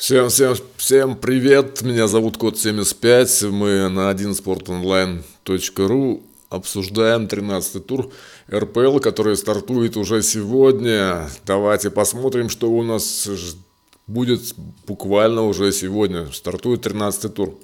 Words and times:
Всем, 0.00 0.30
всем, 0.30 0.56
всем 0.78 1.14
привет, 1.14 1.82
меня 1.82 2.08
зовут 2.08 2.38
Код75, 2.38 3.50
мы 3.50 3.90
на 3.90 4.10
1sportonline.ru 4.12 6.22
обсуждаем 6.48 7.28
13 7.28 7.86
тур 7.86 8.10
РПЛ, 8.50 9.00
который 9.00 9.36
стартует 9.36 9.98
уже 9.98 10.22
сегодня. 10.22 11.28
Давайте 11.44 11.90
посмотрим, 11.90 12.48
что 12.48 12.70
у 12.70 12.82
нас 12.82 13.28
будет 14.06 14.54
буквально 14.86 15.42
уже 15.42 15.70
сегодня. 15.70 16.32
Стартует 16.32 16.80
13 16.80 17.34
тур. 17.34 17.58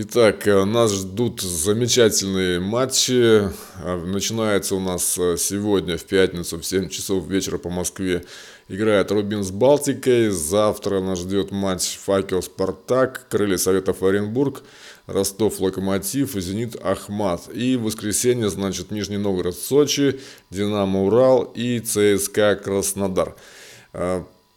Итак, 0.00 0.46
э, 0.46 0.64
нас 0.64 0.92
ждут 0.92 1.40
замечательные 1.40 2.60
матчи. 2.60 3.50
А, 3.82 3.96
начинается 3.96 4.76
у 4.76 4.80
нас 4.80 5.18
э, 5.18 5.36
сегодня 5.36 5.98
в 5.98 6.04
пятницу 6.04 6.56
в 6.56 6.64
7 6.64 6.88
часов 6.88 7.26
вечера 7.26 7.58
по 7.58 7.68
Москве. 7.68 8.24
Играет 8.68 9.10
Рубин 9.10 9.42
с 9.42 9.50
Балтикой. 9.50 10.28
Завтра 10.28 11.00
нас 11.00 11.18
ждет 11.18 11.50
матч 11.50 11.98
Факел 12.04 12.44
Спартак, 12.44 13.26
Крылья 13.28 13.56
Советов 13.56 14.04
Оренбург, 14.04 14.62
Ростов 15.08 15.58
Локомотив 15.58 16.32
Зенит 16.34 16.76
Ахмат. 16.80 17.52
И 17.52 17.74
в 17.74 17.82
воскресенье, 17.82 18.50
значит, 18.50 18.92
Нижний 18.92 19.18
Новгород 19.18 19.56
Сочи, 19.56 20.20
Динамо 20.50 21.06
Урал 21.06 21.42
и 21.56 21.80
ЦСКА 21.80 22.54
Краснодар. 22.54 23.34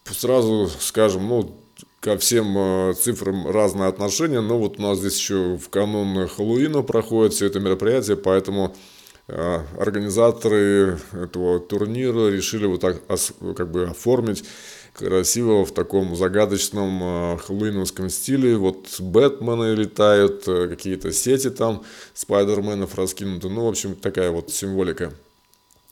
Сразу 0.05 0.70
скажем, 0.80 1.27
ну, 1.27 1.61
ко 2.02 2.18
всем 2.18 2.58
э, 2.58 2.94
цифрам 2.96 3.48
разное 3.50 3.88
отношение, 3.88 4.41
но 4.41 4.58
вот 4.58 4.80
у 4.80 4.82
нас 4.82 4.98
здесь 4.98 5.18
еще 5.18 5.55
в 5.55 5.70
канун 5.70 6.27
Хэллоуина 6.27 6.82
проходит 6.82 7.34
все 7.34 7.46
это 7.46 7.60
мероприятие, 7.60 8.18
поэтому 8.18 8.76
э, 9.27 9.60
организаторы 9.80 11.00
этого 11.14 11.60
турнира 11.60 12.27
решили 12.30 12.66
вот 12.66 12.82
так 12.82 12.98
как 13.55 13.70
бы 13.70 13.84
оформить 13.84 14.44
красиво 14.94 15.63
в 15.63 15.72
таком 15.74 16.16
загадочном 16.16 17.04
э, 17.04 17.38
хэллоуиновском 17.38 18.10
стиле. 18.10 18.57
Вот 18.57 18.99
Бэтмены 18.99 19.76
летают, 19.76 20.46
какие-то 20.46 21.12
сети 21.12 21.52
там 21.52 21.84
спайдерменов 22.16 22.96
раскинуты. 22.96 23.48
Ну, 23.48 23.66
в 23.66 23.70
общем, 23.70 23.94
такая 23.94 24.32
вот 24.32 24.49
символика. 24.49 25.13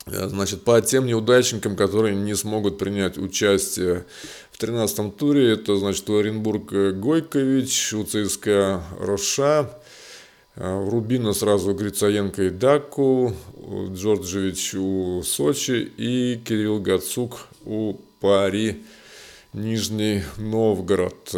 Значит, 0.08 0.64
по 0.64 0.82
тем 0.82 1.06
неудачникам, 1.06 1.76
которые 1.76 2.16
не 2.16 2.36
смогут 2.36 2.78
принять 2.78 3.18
участие 3.18 4.06
в 4.60 4.62
13 4.62 5.16
туре, 5.16 5.54
это, 5.54 5.78
значит, 5.78 6.10
у 6.10 6.18
Оренбург 6.18 6.74
Гойкович, 6.74 7.94
у 7.94 8.04
ЦСКА 8.04 8.84
Роша, 9.00 9.70
у 10.58 10.90
Рубина 10.90 11.32
сразу 11.32 11.74
Грицаенко 11.74 12.44
и 12.44 12.50
Даку, 12.50 13.34
Джорджевич 13.94 14.74
у 14.76 15.24
Сочи 15.24 15.90
и 15.96 16.42
Кирилл 16.46 16.82
Гацук 16.82 17.48
у 17.64 17.94
Пари 18.20 18.84
Нижний 19.54 20.24
Новгород. 20.36 21.32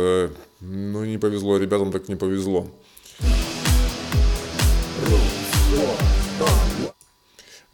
Ну, 0.60 1.06
не 1.06 1.20
повезло, 1.20 1.60
ребятам 1.60 1.92
так 1.92 2.10
не 2.10 2.16
повезло. 2.16 2.66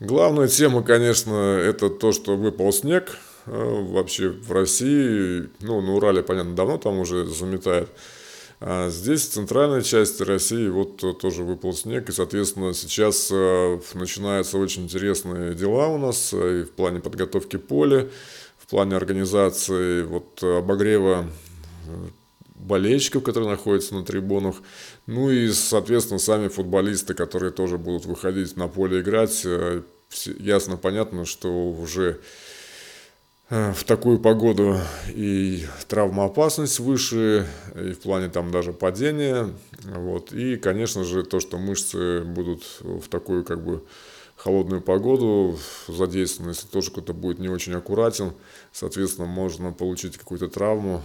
Главная 0.02 0.50
тема, 0.50 0.84
конечно, 0.84 1.58
это 1.58 1.90
то, 1.90 2.12
что 2.12 2.36
выпал 2.36 2.73
снег. 2.73 3.18
Э, 3.48 3.86
вообще 3.92 4.30
в 4.30 4.52
России, 4.52 5.50
ну, 5.62 5.81
на 5.81 5.95
Урале, 5.95 6.22
понятно, 6.22 6.56
давно 6.56 6.78
там 6.78 7.00
уже 7.00 7.26
заметает. 7.26 7.90
А 8.59 8.90
здесь, 8.90 9.28
в 9.28 9.31
центральной 9.31 9.84
части 9.84 10.23
России, 10.23 10.67
вот 10.67 10.98
тоже 11.20 11.44
выпал 11.44 11.73
снег, 11.73 12.09
и, 12.09 12.12
соответственно, 12.12 12.73
сейчас 12.73 13.30
э, 13.31 13.80
начинаются 13.94 14.58
очень 14.58 14.84
интересные 14.84 15.53
дела 15.53 15.88
у 15.88 15.98
нас 15.98 16.34
э, 16.34 16.62
и 16.62 16.64
в 16.64 16.72
плане 16.72 17.00
подготовки 17.00 17.58
поля, 17.58 18.08
в 18.58 18.68
плане 18.68 18.95
организации 18.95 20.02
вот 20.02 20.44
обогрева 20.44 21.30
болельщиков, 22.56 23.23
которые 23.23 23.50
находятся 23.50 23.95
на 23.95 24.03
трибунах, 24.03 24.56
ну 25.06 25.29
и, 25.29 25.50
соответственно, 25.52 26.19
сами 26.19 26.50
футболисты, 26.50 27.14
которые 27.14 27.52
тоже 27.52 27.78
будут 27.78 28.06
выходить 28.06 28.58
на 28.58 28.68
поле 28.68 29.00
играть. 29.00 29.44
Э, 29.46 29.84
ясно, 30.40 30.75
понятно, 30.75 31.25
что 31.25 31.50
уже 31.69 32.09
э, 32.09 32.16
в 33.50 33.84
такую 33.85 34.19
погоду 34.19 34.78
и 35.08 35.66
травмоопасность 35.88 36.80
выше, 36.80 37.47
и 37.75 37.91
в 37.91 38.00
плане 38.00 38.28
там 38.30 38.52
даже 38.52 38.74
падения. 38.74 39.53
Вот. 39.84 40.34
И, 40.34 40.58
конечно 40.58 41.03
же, 41.03 41.24
то, 41.24 41.40
что 41.40 41.58
мышцы 41.58 42.22
будут 42.22 42.63
в 42.81 43.08
такую 43.08 43.46
как 43.46 43.63
бы 43.63 43.84
холодную 44.35 44.81
погоду 44.81 45.58
задействованы, 45.88 46.52
если 46.52 46.68
тоже 46.68 46.91
кто-то 46.91 47.13
будет 47.13 47.40
не 47.40 47.50
очень 47.50 47.74
аккуратен, 47.74 48.34
соответственно, 48.72 49.28
можно 49.28 49.72
получить 49.72 50.18
какую-то 50.18 50.47
травму, 50.47 51.02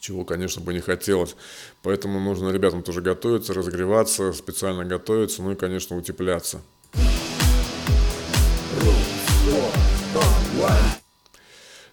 чего, 0.00 0.24
конечно, 0.24 0.62
бы 0.62 0.72
не 0.72 0.80
хотелось. 0.80 1.36
Поэтому 1.82 2.20
нужно 2.20 2.50
ребятам 2.50 2.82
тоже 2.82 3.02
готовиться, 3.02 3.52
разогреваться, 3.52 4.32
специально 4.32 4.84
готовиться, 4.84 5.42
ну 5.42 5.52
и, 5.52 5.56
конечно, 5.56 5.96
утепляться. 5.96 6.60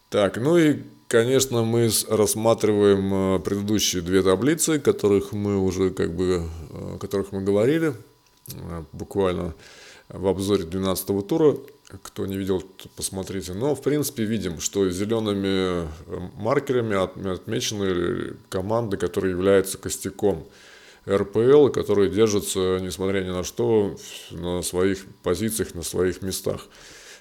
Так, 0.09 0.37
ну 0.37 0.57
и, 0.57 0.77
конечно, 1.07 1.63
мы 1.63 1.87
рассматриваем 2.09 3.35
э, 3.35 3.39
предыдущие 3.41 4.01
две 4.01 4.23
таблицы, 4.23 4.79
которых 4.79 5.33
мы 5.33 5.59
уже, 5.59 5.91
как 5.91 6.15
бы, 6.15 6.49
о 6.71 6.97
которых 6.97 7.31
мы 7.31 7.43
говорили, 7.43 7.93
э, 8.51 8.83
буквально 8.91 9.53
в 10.07 10.25
обзоре 10.25 10.63
12 10.63 11.27
тура. 11.27 11.57
Кто 12.01 12.25
не 12.25 12.37
видел, 12.37 12.63
посмотрите. 12.95 13.53
Но, 13.53 13.75
в 13.75 13.83
принципе, 13.83 14.23
видим, 14.23 14.59
что 14.59 14.89
зелеными 14.89 15.85
э, 15.85 15.87
маркерами 16.37 16.95
отмечены 17.31 18.35
команды, 18.49 18.97
которые 18.97 19.31
являются 19.31 19.77
костяком 19.77 20.47
РПЛ, 21.07 21.67
которые 21.69 22.09
держатся, 22.09 22.79
несмотря 22.81 23.21
ни 23.21 23.29
на 23.29 23.43
что, 23.43 23.95
на 24.31 24.63
своих 24.63 25.05
позициях, 25.21 25.75
на 25.75 25.83
своих 25.83 26.23
местах. 26.23 26.67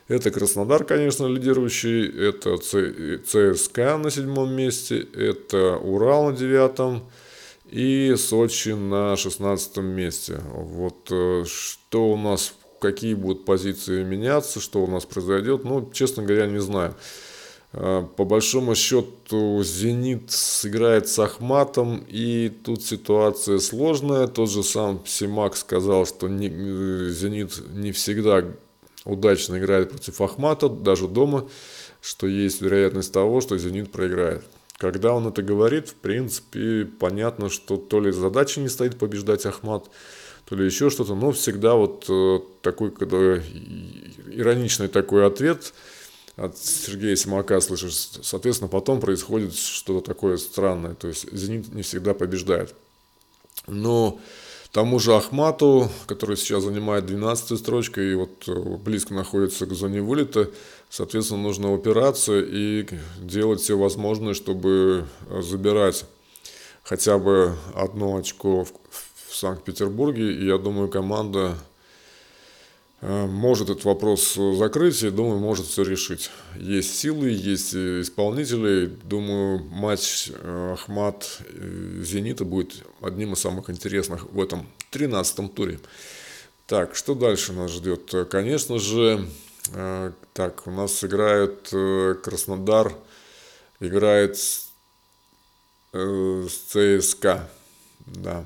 Это 0.08 0.30
Краснодар, 0.30 0.84
конечно, 0.84 1.26
лидирующий, 1.26 2.08
это 2.08 2.56
ЦСКА 2.56 3.98
на 3.98 4.10
седьмом 4.10 4.54
месте, 4.54 5.06
это 5.14 5.76
Урал 5.76 6.30
на 6.30 6.36
девятом 6.36 7.04
и 7.66 8.14
Сочи 8.16 8.70
на 8.70 9.16
шестнадцатом 9.16 9.84
месте. 9.84 10.40
Вот 10.54 11.08
э, 11.10 11.44
что 11.46 12.12
у 12.12 12.16
нас 12.16 12.54
какие 12.80 13.12
будут 13.12 13.44
позиции 13.44 14.02
меняться, 14.02 14.60
что 14.60 14.82
у 14.82 14.86
нас 14.86 15.04
произойдет, 15.04 15.64
ну, 15.64 15.90
честно 15.92 16.22
говоря, 16.22 16.46
не 16.46 16.60
знаю. 16.60 16.94
А, 17.72 18.02
по 18.04 18.24
большому 18.24 18.74
счету 18.74 19.62
«Зенит» 19.62 20.30
сыграет 20.30 21.08
с 21.08 21.18
Ахматом, 21.18 22.04
и 22.08 22.48
тут 22.48 22.82
ситуация 22.82 23.58
сложная. 23.58 24.26
Тот 24.26 24.50
же 24.50 24.62
сам 24.62 25.02
Симак 25.04 25.56
сказал, 25.56 26.06
что 26.06 26.28
э, 26.28 27.10
«Зенит» 27.10 27.60
не 27.74 27.92
всегда 27.92 28.44
удачно 29.08 29.58
играет 29.58 29.90
против 29.90 30.20
Ахмата, 30.20 30.68
даже 30.68 31.08
дома, 31.08 31.48
что 32.00 32.26
есть 32.26 32.60
вероятность 32.60 33.12
того, 33.12 33.40
что 33.40 33.58
«Зенит» 33.58 33.90
проиграет. 33.90 34.44
Когда 34.76 35.12
он 35.12 35.26
это 35.26 35.42
говорит, 35.42 35.88
в 35.88 35.94
принципе, 35.94 36.84
понятно, 36.84 37.50
что 37.50 37.76
то 37.76 38.00
ли 38.00 38.12
задача 38.12 38.60
не 38.60 38.68
стоит 38.68 38.96
побеждать 38.96 39.44
Ахмат, 39.46 39.90
то 40.44 40.54
ли 40.54 40.64
еще 40.64 40.88
что-то, 40.88 41.14
но 41.14 41.32
всегда 41.32 41.74
вот 41.74 42.06
э, 42.08 42.38
такой, 42.62 42.92
когда 42.92 43.16
ироничный 44.32 44.88
такой 44.88 45.26
ответ 45.26 45.74
от 46.36 46.56
Сергея 46.56 47.16
Симака 47.16 47.60
слышишь, 47.60 47.94
соответственно, 48.22 48.68
потом 48.68 49.00
происходит 49.00 49.54
что-то 49.54 50.06
такое 50.06 50.36
странное, 50.36 50.94
то 50.94 51.08
есть 51.08 51.30
«Зенит» 51.32 51.74
не 51.74 51.82
всегда 51.82 52.14
побеждает. 52.14 52.74
Но 53.66 54.20
тому 54.72 54.98
же 54.98 55.14
Ахмату, 55.14 55.88
который 56.06 56.36
сейчас 56.36 56.64
занимает 56.64 57.06
12 57.06 57.58
строчкой 57.58 58.12
и 58.12 58.14
вот 58.14 58.48
э, 58.48 58.52
близко 58.52 59.14
находится 59.14 59.66
к 59.66 59.72
зоне 59.72 60.00
вылета, 60.02 60.50
соответственно, 60.90 61.42
нужно 61.42 61.72
упираться 61.72 62.38
и 62.38 62.86
делать 63.20 63.60
все 63.60 63.76
возможное, 63.78 64.34
чтобы 64.34 65.06
э, 65.28 65.42
забирать 65.42 66.04
хотя 66.82 67.18
бы 67.18 67.56
одно 67.74 68.16
очко 68.16 68.64
в 68.64 68.72
в 69.28 69.36
Санкт-Петербурге, 69.36 70.32
и 70.32 70.46
я 70.46 70.58
думаю, 70.58 70.88
команда 70.88 71.54
может 73.00 73.70
этот 73.70 73.84
вопрос 73.84 74.34
закрыть, 74.34 75.02
и 75.04 75.10
думаю, 75.10 75.38
может 75.38 75.66
все 75.66 75.84
решить. 75.84 76.30
Есть 76.56 76.98
силы, 76.98 77.30
есть 77.30 77.72
исполнители. 77.72 78.86
Думаю, 78.86 79.60
матч 79.60 80.30
э, 80.34 80.72
Ахмат 80.72 81.40
Зенита 82.02 82.44
будет 82.44 82.82
одним 83.00 83.34
из 83.34 83.40
самых 83.40 83.70
интересных 83.70 84.24
в 84.32 84.42
этом 84.42 84.66
13-м 84.90 85.48
туре. 85.48 85.78
Так, 86.66 86.96
что 86.96 87.14
дальше 87.14 87.52
нас 87.52 87.70
ждет? 87.70 88.12
Конечно 88.30 88.80
же, 88.80 89.28
э, 89.74 90.12
так, 90.32 90.66
у 90.66 90.72
нас 90.72 91.04
играет 91.04 91.68
Краснодар, 92.22 92.92
играет 93.78 94.38
с 94.38 94.68
ЦСКА. 95.92 97.48
Да. 98.06 98.44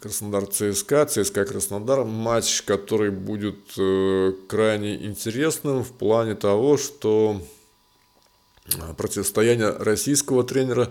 Краснодар 0.00 0.46
ЦСКА, 0.46 1.06
ЦСКА 1.06 1.44
Краснодар. 1.44 2.04
Матч, 2.04 2.62
который 2.62 3.10
будет 3.10 3.58
э, 3.78 4.32
крайне 4.48 5.06
интересным 5.06 5.84
в 5.84 5.92
плане 5.92 6.34
того, 6.34 6.76
что 6.76 7.40
противостояние 8.96 9.70
российского 9.70 10.42
тренера 10.42 10.90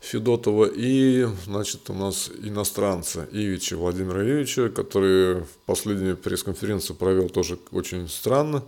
Федотова 0.00 0.66
и, 0.72 1.26
значит, 1.44 1.90
у 1.90 1.94
нас 1.94 2.30
иностранца 2.42 3.28
Ивича, 3.32 3.76
Владимира 3.76 4.22
Ивича, 4.22 4.68
который 4.68 5.42
в 5.42 5.58
последнюю 5.66 6.16
пресс-конференцию 6.16 6.96
провел 6.96 7.28
тоже 7.28 7.58
очень 7.72 8.08
странно, 8.08 8.64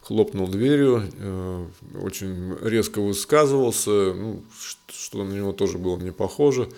хлопнул 0.00 0.46
дверью, 0.46 1.02
э, 1.18 1.66
очень 2.02 2.54
резко 2.62 3.00
высказывался, 3.00 3.90
ну, 4.14 4.44
что 4.88 5.24
на 5.24 5.32
него 5.32 5.52
тоже 5.52 5.78
было 5.78 5.98
не 5.98 6.12
похоже 6.12 6.68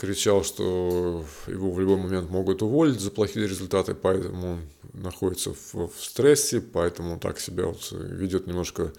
кричал, 0.00 0.42
что 0.42 1.22
его 1.46 1.70
в 1.70 1.78
любой 1.78 1.98
момент 1.98 2.30
могут 2.30 2.62
уволить 2.62 3.00
за 3.00 3.10
плохие 3.10 3.46
результаты, 3.46 3.94
поэтому 3.94 4.52
он 4.52 4.60
находится 4.94 5.52
в, 5.52 5.88
в 5.88 5.92
стрессе, 5.98 6.62
поэтому 6.62 7.20
так 7.20 7.38
себя 7.38 7.66
вот 7.66 7.92
ведет 7.92 8.46
немножко 8.46 8.94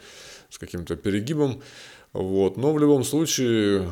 с 0.51 0.59
каким-то 0.59 0.95
перегибом. 0.95 1.63
Вот. 2.13 2.56
Но 2.57 2.71
в 2.71 2.77
любом 2.77 3.03
случае 3.03 3.92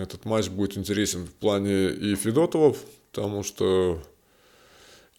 этот 0.00 0.24
матч 0.26 0.48
будет 0.48 0.78
интересен 0.78 1.26
в 1.26 1.32
плане 1.32 1.90
и 1.90 2.14
Федотова, 2.14 2.76
потому 3.10 3.42
что 3.42 4.00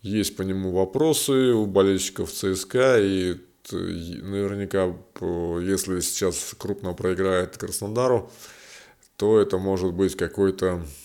есть 0.01 0.37
по 0.37 0.41
нему 0.41 0.71
вопросы 0.71 1.51
у 1.51 1.65
болельщиков 1.65 2.31
ЦСКА, 2.31 3.01
и 3.01 3.35
наверняка, 3.73 4.95
если 5.61 5.99
сейчас 5.99 6.55
крупно 6.57 6.93
проиграет 6.93 7.57
Краснодару, 7.57 8.31
то 9.17 9.37
это 9.41 9.57
может 9.57 9.91
быть 9.93 10.15
какой-то 10.15 10.81
Э, 10.81 11.04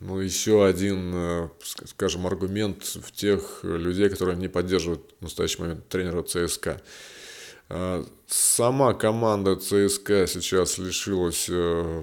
ну, 0.00 0.20
еще 0.20 0.66
один, 0.66 1.12
э, 1.14 1.48
скажем, 1.84 2.26
аргумент 2.26 2.82
в 2.82 3.12
тех 3.12 3.60
людей, 3.62 4.08
которые 4.08 4.36
не 4.36 4.48
поддерживают 4.48 5.14
в 5.20 5.22
настоящий 5.22 5.60
момент 5.60 5.88
тренера 5.88 6.22
ЦСКА. 6.22 6.80
Э, 7.68 8.04
сама 8.26 8.94
команда 8.94 9.56
ЦСКА 9.56 10.26
сейчас 10.26 10.78
лишилась 10.78 11.48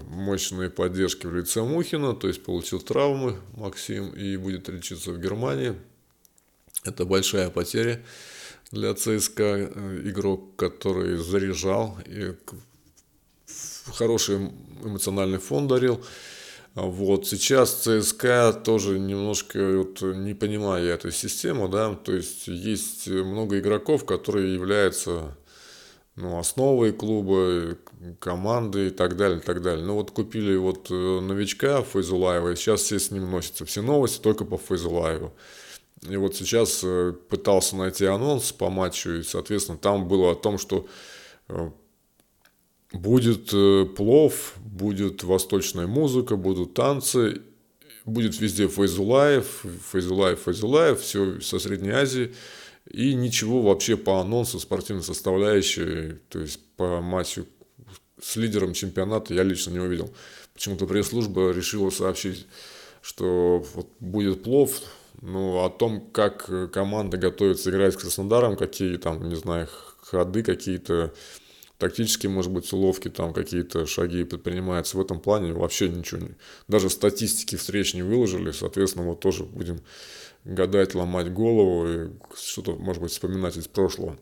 мощной 0.08 0.70
поддержки 0.70 1.28
в 1.28 1.36
лице 1.36 1.62
Мухина, 1.62 2.14
то 2.14 2.28
есть 2.28 2.44
получил 2.44 2.80
травмы 2.80 3.38
Максим 3.54 4.12
и 4.12 4.38
будет 4.38 4.70
лечиться 4.70 5.12
в 5.12 5.20
Германии. 5.20 5.76
Это 6.86 7.06
большая 7.06 7.50
потеря 7.50 8.02
для 8.72 8.94
ЦСКА, 8.94 9.72
игрок, 10.06 10.56
который 10.56 11.18
заряжал 11.18 11.98
и 12.06 12.34
хороший 13.94 14.52
эмоциональный 14.84 15.40
фон 15.40 15.68
дарил. 15.68 16.02
Вот 16.80 17.26
сейчас 17.26 17.74
ЦСКА 17.74 18.54
тоже 18.54 19.00
немножко 19.00 19.80
вот, 19.80 20.00
не 20.02 20.36
понимая 20.36 20.84
эту 20.84 21.10
систему, 21.10 21.68
да, 21.68 21.96
то 21.96 22.14
есть 22.14 22.48
есть 22.48 23.08
много 23.08 23.58
игроков, 23.58 24.06
которые 24.06 24.54
являются 24.54 25.36
ну, 26.16 26.38
основой 26.38 26.94
клуба, 26.94 27.78
команды 28.20 28.88
и 28.88 28.90
так 28.92 29.18
далее, 29.18 29.40
и 29.40 29.42
так 29.42 29.64
далее. 29.64 29.84
Ну 29.84 29.96
вот 29.96 30.12
купили 30.12 30.56
вот 30.56 30.92
э, 30.92 31.20
новичка 31.20 31.82
Файзулаева, 31.82 32.52
и 32.52 32.56
сейчас 32.56 32.82
все 32.82 33.00
с 33.00 33.10
ним 33.10 33.32
носятся. 33.32 33.66
Все 33.66 33.82
новости 33.82 34.22
только 34.22 34.46
по 34.46 34.58
Файзулаеву. 34.58 35.34
И 36.08 36.16
вот 36.16 36.36
сейчас 36.36 36.82
э, 36.84 37.14
пытался 37.28 37.76
найти 37.76 38.06
анонс 38.06 38.52
по 38.52 38.70
матчу, 38.70 39.14
и, 39.14 39.24
соответственно, 39.24 39.80
там 39.80 40.08
было 40.08 40.34
о 40.34 40.36
том, 40.36 40.60
что 40.60 40.88
э, 41.50 41.72
Будет 42.94 43.50
э, 43.54 43.86
плов, 43.86 44.54
будет 44.58 45.24
восточная 45.24 45.88
музыка, 45.88 46.36
будут 46.36 46.74
танцы, 46.74 47.42
будет 48.06 48.40
везде 48.40 48.68
Файзулаев, 48.68 49.66
Файзулаев, 49.92 50.40
Файзулаев, 50.42 51.02
все 51.02 51.42
со 51.42 51.60
Средней 51.60 51.92
Азии. 51.92 52.34
И 52.90 53.14
ничего 53.14 53.62
вообще 53.62 53.98
по 53.98 54.22
анонсу 54.22 54.60
спортивной 54.60 55.04
составляющей, 55.04 56.20
то 56.30 56.40
есть 56.40 56.62
по 56.78 57.02
матчу 57.02 57.46
с 58.22 58.38
лидером 58.38 58.74
чемпионата 58.74 59.34
я 59.34 59.44
лично 59.44 59.72
не 59.72 59.80
увидел. 59.80 60.14
Почему-то 60.54 60.88
пресс-служба 60.88 61.52
решила 61.52 61.90
сообщить, 61.90 62.48
что 63.02 63.66
вот 63.76 63.90
будет 64.00 64.44
плов, 64.44 64.82
ну, 65.22 65.66
о 65.66 65.70
том, 65.70 66.02
как 66.12 66.72
команда 66.72 67.18
готовится 67.18 67.70
играть 67.70 67.94
с 67.94 67.98
Краснодаром, 67.98 68.56
какие 68.56 68.98
там, 68.98 69.28
не 69.28 69.36
знаю, 69.36 69.68
ходы 70.02 70.44
какие-то, 70.44 71.14
тактические, 71.78 72.32
может 72.32 72.52
быть, 72.52 72.72
уловки, 72.74 73.10
там 73.10 73.34
какие-то 73.34 73.86
шаги 73.86 74.24
предпринимаются 74.24 74.98
в 74.98 75.02
этом 75.02 75.20
плане, 75.20 75.54
вообще 75.54 75.90
ничего 75.90 76.22
не... 76.22 76.36
Даже 76.68 76.90
статистики 76.90 77.56
встреч 77.56 77.94
не 77.94 78.02
выложили, 78.02 78.52
соответственно, 78.52 79.06
вот 79.06 79.20
тоже 79.20 79.44
будем 79.44 79.82
гадать, 80.44 80.96
ломать 80.96 81.32
голову 81.32 81.88
и 81.88 82.10
что-то, 82.36 82.76
может 82.76 83.02
быть, 83.02 83.12
вспоминать 83.12 83.58
из 83.58 83.68
прошлого. 83.68 84.18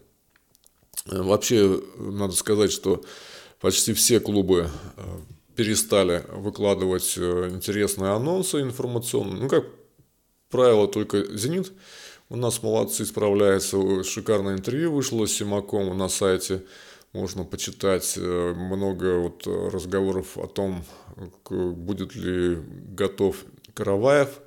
Э, 1.07 1.21
вообще, 1.21 1.81
надо 1.97 2.33
сказать, 2.33 2.71
что 2.71 3.03
почти 3.61 3.93
все 3.93 4.19
клубы 4.19 4.69
э, 4.97 5.01
перестали 5.55 6.25
выкладывать 6.29 7.15
э, 7.17 7.49
интересные 7.51 8.11
анонсы 8.11 8.61
информационные. 8.61 9.43
Ну, 9.43 9.49
как 9.49 9.65
правило, 10.49 10.87
только 10.87 11.23
«Зенит» 11.37 11.71
у 12.29 12.35
нас 12.35 12.61
молодцы, 12.63 13.05
справляется. 13.05 14.03
Шикарное 14.03 14.55
интервью 14.55 14.91
вышло 14.93 15.25
с 15.25 15.31
Симаком 15.31 15.95
на 15.97 16.09
сайте 16.09 16.63
можно 17.15 17.45
почитать 17.45 18.15
э, 18.17 18.53
много 18.53 19.19
вот 19.19 19.47
разговоров 19.47 20.37
о 20.37 20.47
том, 20.47 20.83
будет 21.49 22.15
ли 22.15 22.57
готов 22.89 23.45
Караваев 23.73 24.41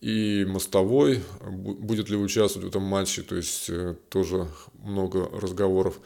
и 0.00 0.44
Мостовой, 0.48 1.22
будет 1.40 2.10
ли 2.10 2.16
участвовать 2.16 2.66
в 2.66 2.68
этом 2.68 2.82
матче, 2.82 3.22
то 3.22 3.36
есть 3.36 3.70
э, 3.70 3.96
тоже 4.08 4.46
много 4.74 5.28
разговоров. 5.32 5.98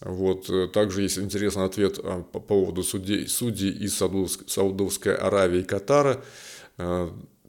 Вот. 0.00 0.48
Э, 0.50 0.68
также 0.68 1.02
есть 1.02 1.18
интересный 1.18 1.64
ответ 1.64 1.98
а, 2.02 2.22
по 2.22 2.40
поводу 2.40 2.82
судей, 2.82 3.28
судей 3.28 3.70
из 3.70 3.96
Саудовской 3.96 5.14
Аравии 5.14 5.60
и 5.60 5.64
Катара. 5.64 6.22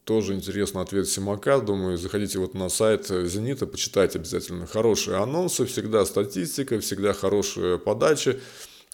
Тоже 0.07 0.35
интересный 0.35 0.81
ответ 0.81 1.09
Симака. 1.09 1.59
Думаю, 1.59 1.97
заходите 1.97 2.39
вот 2.39 2.53
на 2.53 2.69
сайт 2.69 3.07
Зенита, 3.07 3.67
почитайте 3.67 4.19
обязательно. 4.19 4.65
Хорошие 4.65 5.17
анонсы, 5.17 5.65
всегда 5.65 6.05
статистика, 6.05 6.79
всегда 6.79 7.11
хорошая 7.11 7.77
подача. 7.77 8.37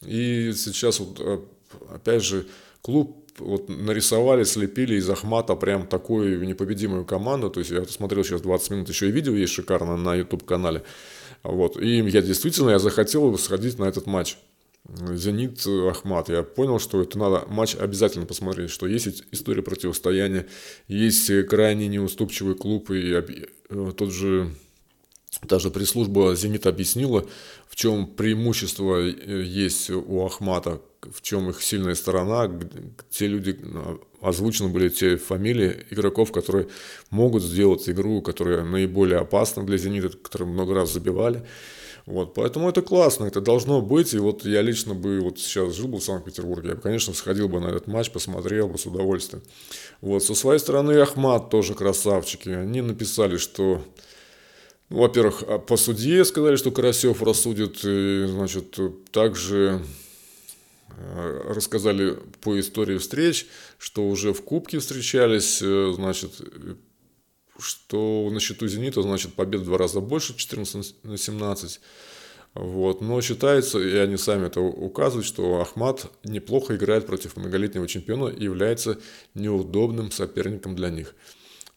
И 0.02 0.54
сейчас 0.54 1.00
вот, 1.00 1.20
э, 1.20 1.40
опять 1.94 2.24
же, 2.24 2.48
клуб 2.82 3.30
вот 3.38 3.70
нарисовали, 3.70 4.44
слепили 4.44 4.96
из 4.96 5.08
Ахмата 5.08 5.54
прям 5.54 5.86
такую 5.86 6.48
непобедимую 6.48 7.06
команду. 7.06 7.52
То 7.52 7.60
есть 7.60 7.70
я 7.70 7.86
смотрел 7.86 8.24
сейчас 8.24 8.42
20 8.42 8.72
минут, 8.72 8.90
еще 8.90 9.08
и 9.08 9.12
видео 9.12 9.36
есть 9.36 9.54
шикарно 9.54 9.96
на 9.96 10.16
YouTube-канале. 10.16 10.82
Вот. 11.44 11.78
И 11.80 12.00
я 12.10 12.24
действительно 12.24 12.72
я 12.72 12.80
захотел 12.80 13.38
сходить 13.38 13.78
на 13.78 13.84
этот 13.84 14.08
матч. 14.08 14.38
Зенит 14.86 15.66
Ахмат. 15.66 16.30
Я 16.30 16.44
понял, 16.44 16.80
что 16.80 17.02
это 17.02 17.18
надо 17.18 17.46
матч 17.48 17.76
обязательно 17.76 18.26
посмотреть, 18.26 18.70
что 18.70 18.86
есть 18.86 19.24
история 19.32 19.62
противостояния, 19.62 20.46
есть 20.88 21.32
крайне 21.48 21.88
неуступчивый 21.88 22.56
клуб, 22.56 22.92
и 22.92 23.14
э, 23.14 23.92
тот 23.96 24.12
же 24.12 24.54
та 25.48 25.60
же 25.60 25.72
пресс-служба 25.72 26.36
«Зенит» 26.36 26.68
объяснила, 26.68 27.26
в 27.68 27.76
чем 27.76 28.08
преимущество 28.08 29.02
э, 29.02 29.44
есть 29.44 29.90
у 29.90 30.26
Ахмата, 30.26 30.82
в 31.02 31.22
чем 31.22 31.50
их 31.50 31.62
сильная 31.62 31.96
сторона. 31.96 32.52
Те 33.10 33.28
люди, 33.28 33.58
э, 33.62 33.98
озвучены 34.22 34.70
были 34.70 34.90
те 34.90 35.16
фамилии 35.18 35.86
игроков, 35.92 36.32
которые 36.32 36.68
могут 37.10 37.42
сделать 37.42 37.90
игру, 37.90 38.22
которая 38.22 38.64
наиболее 38.64 39.20
опасна 39.20 39.66
для 39.66 39.78
«Зенита», 39.78 40.10
которые 40.10 40.50
много 40.50 40.74
раз 40.74 40.92
забивали. 40.92 41.46
Вот, 42.06 42.34
поэтому 42.34 42.70
это 42.70 42.82
классно, 42.82 43.26
это 43.26 43.40
должно 43.40 43.82
быть. 43.82 44.14
И 44.14 44.20
вот 44.20 44.46
я 44.46 44.62
лично 44.62 44.94
бы 44.94 45.22
вот 45.22 45.40
сейчас 45.40 45.74
жил 45.74 45.88
бы 45.88 46.00
в 46.00 46.04
Санкт-Петербурге, 46.04 46.70
я 46.70 46.76
бы, 46.76 46.82
конечно, 46.82 47.14
сходил 47.14 47.48
бы 47.48 47.60
на 47.62 47.68
этот 47.68 47.88
матч, 47.88 48.12
посмотрел 48.12 48.68
бы 48.68 48.78
с 48.78 48.86
удовольствием. 48.86 49.42
Вот, 50.02 50.24
со 50.24 50.36
своей 50.36 50.60
стороны 50.60 51.00
Ахмат 51.00 51.50
тоже 51.50 51.76
красавчики. 51.76 52.50
Они 52.50 52.82
написали, 52.82 53.38
что 53.38 53.82
ну, 54.90 55.00
во-первых, 55.00 55.44
а 55.48 55.60
по 55.60 55.78
судье 55.78 56.26
сказали, 56.26 56.56
что 56.56 56.72
Карасев 56.72 57.24
рассудит, 57.24 57.80
и, 57.84 58.26
значит, 58.28 58.78
также 59.12 59.82
э, 60.98 61.42
рассказали 61.48 62.20
по 62.42 62.60
истории 62.60 62.98
встреч, 62.98 63.48
что 63.80 64.08
уже 64.08 64.34
в 64.34 64.44
Кубке 64.44 64.80
встречались, 64.80 65.62
э, 65.62 65.94
значит, 65.96 66.34
что 67.60 68.30
на 68.32 68.40
счету 68.40 68.68
«Зенита» 68.68 69.02
значит 69.02 69.34
побед 69.34 69.62
в 69.62 69.66
два 69.66 69.78
раза 69.78 70.00
больше, 70.00 70.36
14 70.36 71.04
на 71.04 71.18
17. 71.18 71.80
Вот. 72.56 73.02
Но 73.02 73.22
считается, 73.22 73.80
и 73.80 73.96
они 73.98 74.18
сами 74.18 74.48
это 74.48 74.62
указывают, 74.62 75.26
что 75.26 75.62
Ахмат 75.62 76.12
неплохо 76.24 76.76
играет 76.76 77.06
против 77.06 77.36
многолетнего 77.36 77.88
чемпиона 77.88 78.30
и 78.30 78.44
является 78.44 79.00
неудобным 79.34 80.12
соперником 80.12 80.76
для 80.76 80.90
них. 80.90 81.16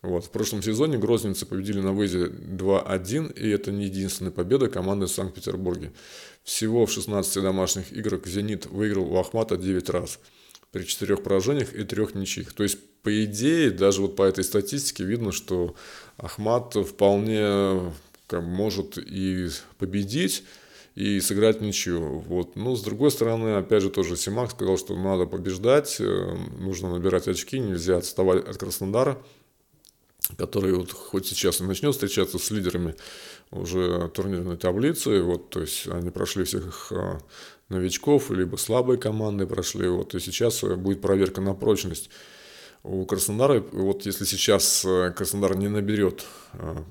Вот. 0.03 0.27
В 0.27 0.31
прошлом 0.31 0.63
сезоне 0.63 0.99
грозненцы 0.99 1.47
победили 1.47 1.81
на 1.81 1.93
выезде 1.93 2.27
2-1, 2.27 3.33
и 3.35 3.49
это 3.49 3.73
не 3.73 3.87
единственная 3.87 4.33
победа 4.33 4.69
команды 4.69 5.07
в 5.07 5.11
Санкт-Петербурге. 5.11 5.93
Всего 6.45 6.87
в 6.87 6.93
16 6.93 7.43
домашних 7.43 7.93
играх 7.93 8.27
«Зенит» 8.27 8.67
выиграл 8.67 9.13
у 9.13 9.19
Ахмата 9.19 9.57
9 9.57 9.89
раз– 9.91 10.21
при 10.77 10.85
четырех 10.85 11.23
поражениях 11.23 11.73
и 11.75 11.85
трех 11.85 12.15
ничьих. 12.15 12.53
То 12.53 12.63
есть, 12.63 12.79
по 13.03 13.25
идее, 13.25 13.71
даже 13.71 14.03
вот 14.03 14.15
по 14.15 14.25
этой 14.25 14.45
статистике 14.45 15.05
видно, 15.05 15.33
что 15.33 15.75
Ахмат 16.19 16.75
вполне 16.75 17.95
как, 18.27 18.43
может 18.43 18.99
и 18.99 19.49
победить, 19.79 20.45
и 20.95 21.19
сыграть 21.21 21.63
ничью. 21.63 22.19
Вот. 22.19 22.57
Но 22.57 22.77
с 22.77 22.83
другой 22.83 23.11
стороны, 23.11 23.57
опять 23.57 23.83
же, 23.83 23.89
тоже 23.89 24.19
Симак 24.19 24.51
сказал, 24.51 24.77
что 24.77 24.95
надо 24.95 25.25
побеждать, 25.25 25.97
э, 25.99 26.37
нужно 26.59 26.93
набирать 26.93 27.27
очки, 27.27 27.59
нельзя 27.59 27.97
отставать 27.97 28.47
от 28.47 28.59
Краснодара, 28.59 29.23
который 30.37 30.75
вот 30.75 30.93
хоть 30.93 31.27
сейчас 31.27 31.63
и 31.63 31.65
начнет 31.65 31.95
встречаться 31.95 32.39
с 32.39 32.51
лидерами 32.51 32.97
уже 33.51 34.09
турнирной 34.09 34.57
таблицы, 34.57 35.23
вот, 35.23 35.51
то 35.51 35.61
есть 35.61 35.87
они 35.89 36.11
прошли 36.11 36.45
всех 36.45 36.93
э, 36.93 37.19
новичков, 37.69 38.31
либо 38.31 38.57
слабые 38.57 38.99
команды 38.99 39.47
прошли, 39.47 39.89
вот, 39.89 40.15
и 40.15 40.21
сейчас 40.21 40.63
будет 40.63 41.01
проверка 41.01 41.41
на 41.41 41.55
прочность 41.55 42.11
у 42.83 43.05
Краснодара, 43.05 43.65
вот 43.73 44.07
если 44.07 44.25
сейчас 44.25 44.85
э, 44.85 45.13
Краснодар 45.17 45.57
не 45.57 45.69
наберет 45.69 46.25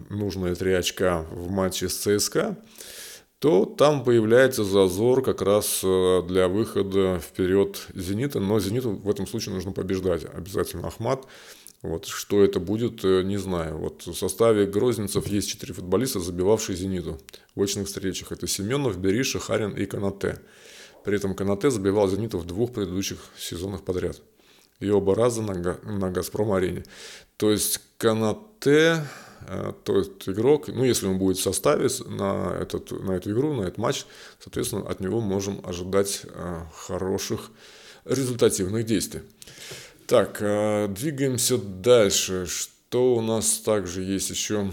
нужные 0.10 0.56
три 0.56 0.74
очка 0.74 1.26
в 1.32 1.50
матче 1.50 1.88
с 1.90 1.96
ЦСКА, 1.96 2.58
то 3.40 3.66
там 3.66 4.04
появляется 4.04 4.64
зазор 4.64 5.22
как 5.22 5.42
раз 5.42 5.82
э, 5.84 6.24
для 6.28 6.48
выхода 6.48 7.20
вперед 7.20 7.88
«Зенита». 7.94 8.40
Но 8.40 8.60
«Зениту» 8.60 8.92
в 8.92 9.10
этом 9.10 9.28
случае 9.28 9.54
нужно 9.54 9.72
побеждать. 9.72 10.26
Обязательно 10.26 10.88
Ахмат. 10.88 11.26
Вот, 11.86 12.06
что 12.06 12.44
это 12.44 12.60
будет, 12.60 13.04
э, 13.04 13.24
не 13.24 13.38
знаю. 13.38 13.78
Вот 13.78 14.06
в 14.06 14.14
составе 14.14 14.66
Грозненцев 14.66 15.28
есть 15.28 15.50
четыре 15.50 15.74
футболиста, 15.74 16.20
забивавшие 16.20 16.76
«Зениту» 16.76 17.20
в 17.56 17.62
очных 17.62 17.88
встречах. 17.88 18.32
Это 18.32 18.48
Семенов, 18.48 18.98
Бериша, 18.98 19.40
Харин 19.40 19.72
и 19.72 19.86
Канате. 19.86 20.40
При 21.04 21.16
этом 21.16 21.36
Канате 21.36 21.70
забивал 21.70 22.08
«Зениту» 22.08 22.38
в 22.38 22.46
двух 22.46 22.74
предыдущих 22.74 23.20
сезонах 23.38 23.84
подряд. 23.84 24.22
И 24.80 24.90
оба 24.90 25.16
раза 25.16 25.42
на, 25.42 25.54
на 25.84 26.12
«Газпром-арене». 26.12 26.84
То 27.38 27.52
есть 27.52 27.82
Канате 27.98 29.04
Э, 29.48 29.74
тот 29.84 30.28
игрок, 30.28 30.68
ну, 30.68 30.84
если 30.84 31.08
он 31.08 31.18
будет 31.18 31.38
в 31.38 31.42
составе 31.42 31.90
на, 32.08 32.58
этот, 32.60 32.92
на 32.92 33.12
эту 33.12 33.32
игру, 33.32 33.54
на 33.54 33.64
этот 33.64 33.78
матч, 33.78 34.06
соответственно, 34.40 34.88
от 34.88 35.00
него 35.00 35.22
можем 35.22 35.62
ожидать 35.64 36.22
э, 36.24 36.62
хороших 36.74 37.52
результативных 38.06 38.86
действий. 38.86 39.22
Так, 40.08 40.38
э, 40.40 40.88
двигаемся 40.88 41.58
дальше. 41.58 42.46
Что 42.46 43.16
у 43.16 43.22
нас 43.22 43.58
также 43.58 44.04
есть 44.04 44.30
еще 44.30 44.72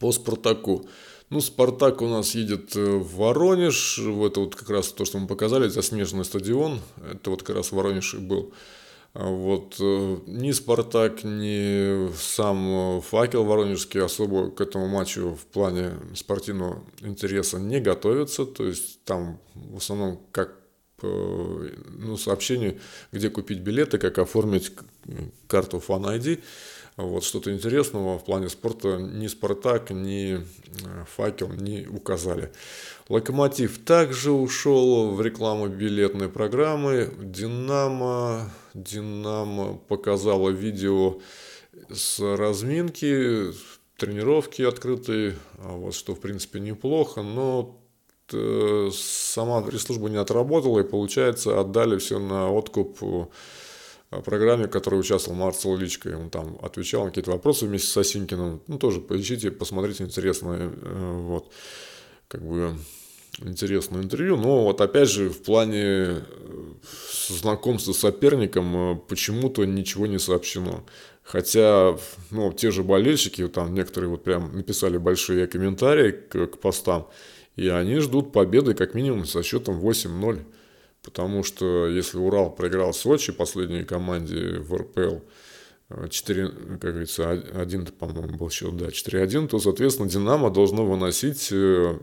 по 0.00 0.10
Спартаку? 0.10 0.88
Ну, 1.28 1.42
Спартак 1.42 2.00
у 2.00 2.06
нас 2.06 2.34
едет 2.34 2.74
в 2.74 3.16
Воронеж. 3.16 3.98
Это 3.98 4.40
вот 4.40 4.56
как 4.56 4.70
раз 4.70 4.88
то, 4.88 5.04
что 5.04 5.18
мы 5.18 5.26
показали, 5.26 5.68
смежный 5.68 6.24
стадион. 6.24 6.80
Это 7.12 7.28
вот 7.28 7.42
как 7.42 7.56
раз 7.56 7.70
Воронеж 7.70 8.14
и 8.14 8.18
был. 8.18 8.54
А 9.12 9.26
вот 9.26 9.76
э, 9.80 10.16
ни 10.26 10.50
Спартак, 10.52 11.24
ни 11.24 12.10
сам 12.16 13.02
Факел 13.02 13.44
Воронежский 13.44 14.00
особо 14.00 14.50
к 14.50 14.62
этому 14.62 14.88
матчу 14.88 15.34
в 15.34 15.44
плане 15.44 15.92
спортивного 16.14 16.82
интереса 17.02 17.58
не 17.58 17.80
готовятся. 17.80 18.46
То 18.46 18.64
есть 18.64 19.04
там 19.04 19.38
в 19.54 19.76
основном 19.76 20.22
как 20.32 20.54
ну, 21.02 22.16
сообщение, 22.16 22.78
где 23.12 23.30
купить 23.30 23.60
билеты, 23.60 23.98
как 23.98 24.18
оформить 24.18 24.72
карту 25.46 25.82
Fan 25.86 26.18
ID. 26.18 26.40
Вот, 26.98 27.22
что-то 27.22 27.52
интересного 27.52 28.18
в 28.18 28.24
плане 28.24 28.48
спорта 28.48 28.96
ни 28.96 29.28
«Спартак», 29.28 29.90
ни 29.90 30.34
э, 30.34 31.04
«Факел» 31.16 31.52
не 31.52 31.86
указали. 31.86 32.50
«Локомотив» 33.08 33.78
также 33.84 34.32
ушел 34.32 35.14
в 35.14 35.22
рекламу 35.22 35.68
билетной 35.68 36.28
программы. 36.28 37.14
«Динамо», 37.22 38.50
«Динамо» 38.74 39.74
показала 39.86 40.50
видео 40.50 41.20
с 41.88 42.18
разминки, 42.18 43.52
тренировки 43.96 44.62
открытые, 44.62 45.36
а 45.58 45.76
вот, 45.76 45.94
что 45.94 46.16
в 46.16 46.20
принципе 46.20 46.58
неплохо, 46.58 47.22
но 47.22 47.80
э, 47.86 47.87
сама 48.32 49.62
пресс-служба 49.62 50.08
не 50.08 50.16
отработала 50.16 50.80
и 50.80 50.88
получается 50.88 51.60
отдали 51.60 51.98
все 51.98 52.18
на 52.18 52.50
откуп 52.50 52.98
программе, 54.24 54.66
в 54.66 54.70
которой 54.70 55.00
участвовал 55.00 55.38
Марцел 55.38 55.76
Личко. 55.76 56.16
Он 56.16 56.30
там 56.30 56.58
отвечал 56.62 57.04
на 57.04 57.08
какие-то 57.08 57.30
вопросы 57.30 57.66
вместе 57.66 57.88
с 57.88 57.96
Осинкиным. 57.96 58.62
Ну, 58.66 58.78
тоже 58.78 59.00
поищите, 59.00 59.50
посмотрите, 59.50 60.04
интересное, 60.04 60.70
э, 60.70 61.20
вот, 61.22 61.52
как 62.28 62.42
бы, 62.42 62.74
интересное 63.40 64.02
интервью. 64.02 64.36
Но 64.36 64.64
вот 64.64 64.80
опять 64.80 65.10
же, 65.10 65.28
в 65.28 65.42
плане 65.42 65.82
э, 65.82 66.22
знакомства 67.28 67.92
с 67.92 67.98
соперником 67.98 68.92
э, 68.92 68.96
почему-то 69.08 69.64
ничего 69.66 70.06
не 70.06 70.18
сообщено. 70.18 70.84
Хотя, 71.22 71.98
ну, 72.30 72.50
те 72.54 72.70
же 72.70 72.82
болельщики, 72.82 73.46
там 73.48 73.74
некоторые 73.74 74.08
вот 74.08 74.24
прям 74.24 74.56
написали 74.56 74.96
большие 74.96 75.46
комментарии 75.46 76.12
к, 76.12 76.46
к 76.46 76.58
постам, 76.58 77.10
и 77.58 77.68
они 77.68 77.98
ждут 77.98 78.30
победы 78.30 78.74
как 78.74 78.94
минимум 78.94 79.24
со 79.24 79.42
счетом 79.42 79.80
8-0. 79.80 80.44
Потому 81.02 81.42
что 81.42 81.88
если 81.88 82.16
Урал 82.16 82.54
проиграл 82.54 82.94
Сочи, 82.94 83.32
последней 83.32 83.82
команде 83.82 84.60
в 84.60 84.76
РПЛ, 84.76 85.16
4, 86.08 86.48
как 86.80 86.90
говорится, 86.92 87.30
1, 87.30 87.86
по-моему, 87.86 88.36
был 88.36 88.50
счет, 88.50 88.76
да, 88.76 88.86
4-1, 88.86 89.48
то, 89.48 89.58
соответственно, 89.58 90.08
Динамо 90.08 90.50
должно 90.50 90.86
выносить 90.86 91.48
э, 91.50 91.98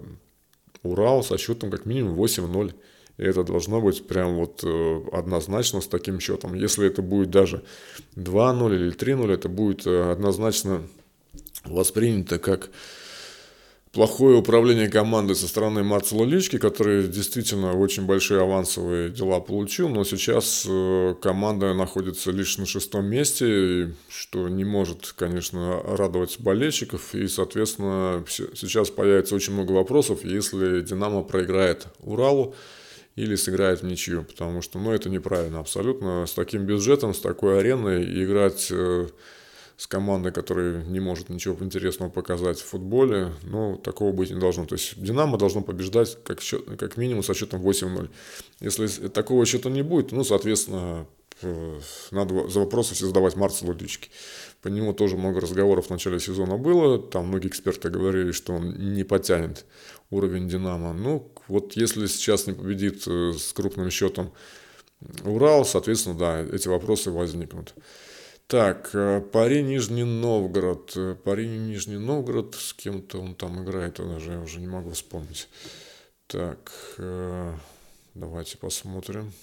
Урал 0.83 1.23
со 1.23 1.37
счетом 1.37 1.71
как 1.71 1.85
минимум 1.85 2.19
8-0. 2.19 2.73
И 3.17 3.23
это 3.23 3.43
должно 3.45 3.79
быть 3.79 4.05
прям 4.05 4.35
вот 4.35 4.61
э, 4.61 5.01
однозначно 5.13 5.79
с 5.79 5.87
таким 5.87 6.19
счетом. 6.19 6.53
Если 6.53 6.85
это 6.85 7.01
будет 7.01 7.29
даже 7.29 7.63
2-0 8.17 8.75
или 8.75 8.93
3-0, 8.93 9.31
это 9.31 9.47
будет 9.47 9.87
э, 9.87 10.11
однозначно 10.11 10.81
воспринято 11.63 12.39
как 12.39 12.71
плохое 13.95 14.35
управление 14.35 14.89
командой 14.89 15.37
со 15.37 15.47
стороны 15.47 15.81
Марцела 15.81 16.25
Лички, 16.25 16.57
который 16.57 17.07
действительно 17.07 17.73
очень 17.73 18.05
большие 18.05 18.41
авансовые 18.41 19.09
дела 19.09 19.39
получил, 19.39 19.87
но 19.87 20.03
сейчас 20.03 20.65
э, 20.67 21.15
команда 21.21 21.73
находится 21.73 22.31
лишь 22.31 22.57
на 22.57 22.65
шестом 22.65 23.05
месте, 23.05 23.95
что 24.09 24.49
не 24.49 24.65
может, 24.65 25.13
конечно, 25.17 25.81
радовать 25.81 26.41
болельщиков, 26.41 27.15
и, 27.15 27.29
соответственно, 27.29 28.25
сейчас 28.27 28.89
появится 28.89 29.33
очень 29.33 29.53
много 29.53 29.71
вопросов, 29.71 30.25
если 30.25 30.81
«Динамо» 30.81 31.23
проиграет 31.23 31.87
«Уралу», 32.01 32.53
или 33.15 33.35
сыграет 33.35 33.81
в 33.81 33.85
ничью, 33.85 34.25
потому 34.25 34.61
что, 34.61 34.77
ну, 34.77 34.91
это 34.91 35.09
неправильно 35.09 35.59
абсолютно. 35.61 36.25
С 36.25 36.33
таким 36.33 36.63
бюджетом, 36.63 37.13
с 37.13 37.19
такой 37.21 37.59
ареной 37.59 38.03
играть 38.03 38.67
э, 38.71 39.07
с 39.77 39.87
командой, 39.87 40.31
которая 40.31 40.83
не 40.83 40.99
может 40.99 41.29
ничего 41.29 41.55
интересного 41.63 42.09
показать 42.09 42.59
в 42.59 42.65
футболе, 42.65 43.33
ну, 43.43 43.77
такого 43.77 44.11
быть 44.13 44.31
не 44.31 44.39
должно. 44.39 44.65
То 44.65 44.75
есть 44.75 45.01
«Динамо» 45.01 45.37
должно 45.37 45.61
побеждать 45.61 46.17
как, 46.23 46.41
счет, 46.41 46.63
как 46.77 46.97
минимум 46.97 47.23
со 47.23 47.33
счетом 47.33 47.61
8-0. 47.61 48.09
Если 48.61 49.07
такого 49.09 49.45
счета 49.45 49.69
не 49.69 49.81
будет, 49.81 50.11
ну, 50.13 50.23
соответственно, 50.23 51.07
э, 51.41 51.79
надо 52.11 52.47
за 52.47 52.59
вопросы 52.61 52.93
все 52.93 53.07
задавать 53.07 53.35
Марцелу 53.35 53.73
Дички. 53.73 54.09
По 54.61 54.69
нему 54.69 54.93
тоже 54.93 55.17
много 55.17 55.41
разговоров 55.41 55.87
в 55.87 55.89
начале 55.89 56.19
сезона 56.19 56.57
было. 56.57 56.97
Там 56.97 57.27
многие 57.27 57.49
эксперты 57.49 57.89
говорили, 57.89 58.31
что 58.31 58.53
он 58.53 58.93
не 58.93 59.03
потянет 59.03 59.65
уровень 60.09 60.47
«Динамо». 60.47 60.93
Ну, 60.93 61.31
вот 61.49 61.73
если 61.73 62.07
сейчас 62.07 62.47
не 62.47 62.53
победит 62.53 63.03
э, 63.07 63.33
с 63.33 63.51
крупным 63.51 63.89
счетом 63.89 64.31
Урал, 65.23 65.65
соответственно, 65.65 66.17
да, 66.17 66.41
эти 66.41 66.67
вопросы 66.67 67.11
возникнут. 67.11 67.73
Так, 68.47 68.91
э, 68.93 69.21
Пари 69.21 69.63
Нижний 69.63 70.03
Новгород. 70.03 70.93
Э, 70.95 71.15
Пари 71.15 71.47
Нижний 71.47 71.97
Новгород, 71.97 72.53
с 72.53 72.73
кем-то 72.73 73.19
он 73.19 73.33
там 73.33 73.63
играет, 73.63 73.99
он 73.99 74.11
уже, 74.11 74.33
я 74.33 74.39
уже 74.39 74.59
не 74.59 74.67
могу 74.67 74.91
вспомнить. 74.91 75.49
Так, 76.27 76.71
э, 76.99 77.55
давайте 78.13 78.59
посмотрим. 78.59 79.33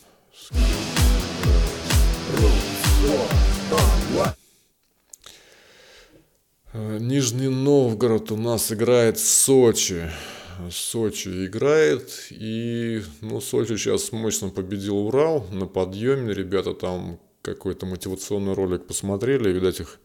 Нижний 6.73 7.49
Новгород 7.49 8.31
у 8.31 8.37
нас 8.37 8.71
играет 8.71 9.19
Сочи. 9.19 10.13
Сочи 10.71 11.47
играет, 11.47 12.29
и 12.31 13.03
ну, 13.21 13.41
Сочи 13.41 13.77
сейчас 13.77 14.13
мощно 14.13 14.51
победил 14.51 14.97
Урал 14.99 15.45
на 15.51 15.67
подъеме. 15.67 16.33
Ребята 16.33 16.73
там 16.73 17.19
какой-то 17.43 17.87
мотивационный 17.87 18.55
ролик 18.55 18.87
посмотрели, 18.87 19.51
видать, 19.51 19.81
их 19.81 20.01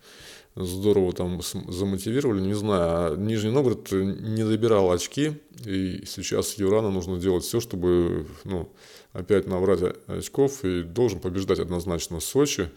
здорово 0.56 1.14
там 1.14 1.42
замотивировали, 1.42 2.42
не 2.42 2.54
знаю. 2.54 2.82
А 3.14 3.16
Нижний 3.16 3.52
Новгород 3.52 3.92
не 3.92 4.44
добирал 4.44 4.92
очки, 4.92 5.34
и 5.66 6.04
сейчас 6.06 6.58
Юрану 6.58 6.92
нужно 6.92 7.18
делать 7.18 7.44
все, 7.44 7.60
чтобы, 7.60 8.26
ну, 8.44 8.70
опять 9.14 9.48
набрать 9.48 9.96
очков, 10.08 10.66
и 10.66 10.84
должен 10.84 11.20
побеждать 11.20 11.60
однозначно 11.60 12.20
Сочи. 12.20 12.70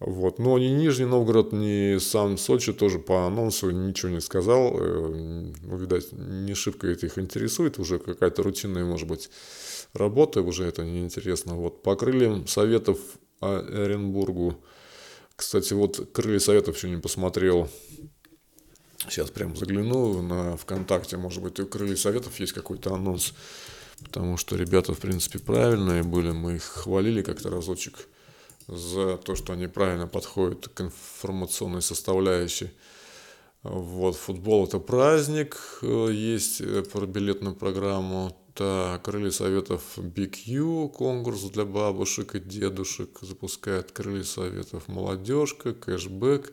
Вот. 0.00 0.38
Но 0.38 0.58
ни 0.58 0.66
Нижний 0.66 1.04
Новгород, 1.04 1.52
ни 1.52 1.98
сам 1.98 2.36
Сочи 2.36 2.72
тоже 2.72 2.98
по 2.98 3.26
анонсу 3.26 3.70
ничего 3.70 4.10
не 4.10 4.20
сказал. 4.20 4.76
Э, 4.80 5.52
ну, 5.62 5.76
видать, 5.76 6.10
не 6.12 6.54
шибко 6.54 6.88
это 6.88 7.06
их 7.06 7.18
интересует. 7.18 7.78
Уже 7.78 7.98
какая-то 8.00 8.42
рутинная, 8.42 8.84
может 8.84 9.06
быть, 9.06 9.30
работа, 9.92 10.42
уже 10.42 10.64
это 10.64 10.84
неинтересно. 10.84 11.54
Вот. 11.54 11.82
По 11.82 11.94
крыльям 11.94 12.48
советов 12.48 12.98
Оренбургу. 13.42 14.62
Кстати, 15.36 15.74
вот 15.74 16.10
крылья 16.12 16.38
советов 16.38 16.76
еще 16.76 16.88
не 16.88 17.00
посмотрел. 17.00 17.68
Сейчас 19.08 19.30
прям 19.30 19.56
загляну 19.56 20.22
на 20.22 20.56
ВКонтакте. 20.56 21.16
Может 21.16 21.42
быть, 21.42 21.58
у 21.58 21.66
крылья 21.66 21.96
советов 21.96 22.38
есть 22.38 22.52
какой-то 22.52 22.94
анонс. 22.94 23.34
Потому 24.04 24.36
что 24.36 24.56
ребята, 24.56 24.94
в 24.94 24.98
принципе, 24.98 25.38
правильные 25.38 26.02
были. 26.02 26.30
Мы 26.30 26.56
их 26.56 26.62
хвалили 26.62 27.22
как-то 27.22 27.50
разочек 27.50 28.08
за 28.68 29.16
то, 29.16 29.34
что 29.34 29.52
они 29.52 29.66
правильно 29.66 30.06
подходят 30.06 30.68
к 30.68 30.80
информационной 30.80 31.82
составляющей. 31.82 32.70
Вот, 33.62 34.16
футбол 34.16 34.66
это 34.66 34.78
праздник, 34.80 35.56
есть 35.82 36.60
э, 36.60 36.82
про 36.82 37.06
билетную 37.06 37.54
программу. 37.54 38.36
Так, 38.54 39.02
крылья 39.02 39.30
советов 39.30 39.98
U, 40.44 40.88
конкурс 40.90 41.42
для 41.44 41.64
бабушек 41.64 42.34
и 42.34 42.40
дедушек, 42.40 43.18
запускает 43.22 43.92
крылья 43.92 44.24
советов 44.24 44.88
молодежка, 44.88 45.72
кэшбэк. 45.72 46.52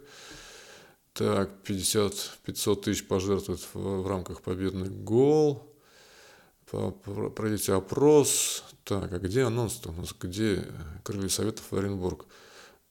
Так, 1.13 1.61
50, 1.63 2.37
500 2.45 2.81
тысяч 2.83 3.05
пожертвует 3.05 3.59
в, 3.73 3.75
в 3.75 4.07
рамках 4.07 4.41
победный 4.41 4.89
гол. 4.89 5.75
Пройдите 7.35 7.73
опрос. 7.73 8.63
Так, 8.85 9.11
а 9.11 9.19
где 9.19 9.43
анонс-то 9.43 9.89
у 9.89 9.93
нас? 9.93 10.15
Где 10.17 10.65
крылья 11.03 11.27
советов 11.27 11.73
Оренбург? 11.73 12.27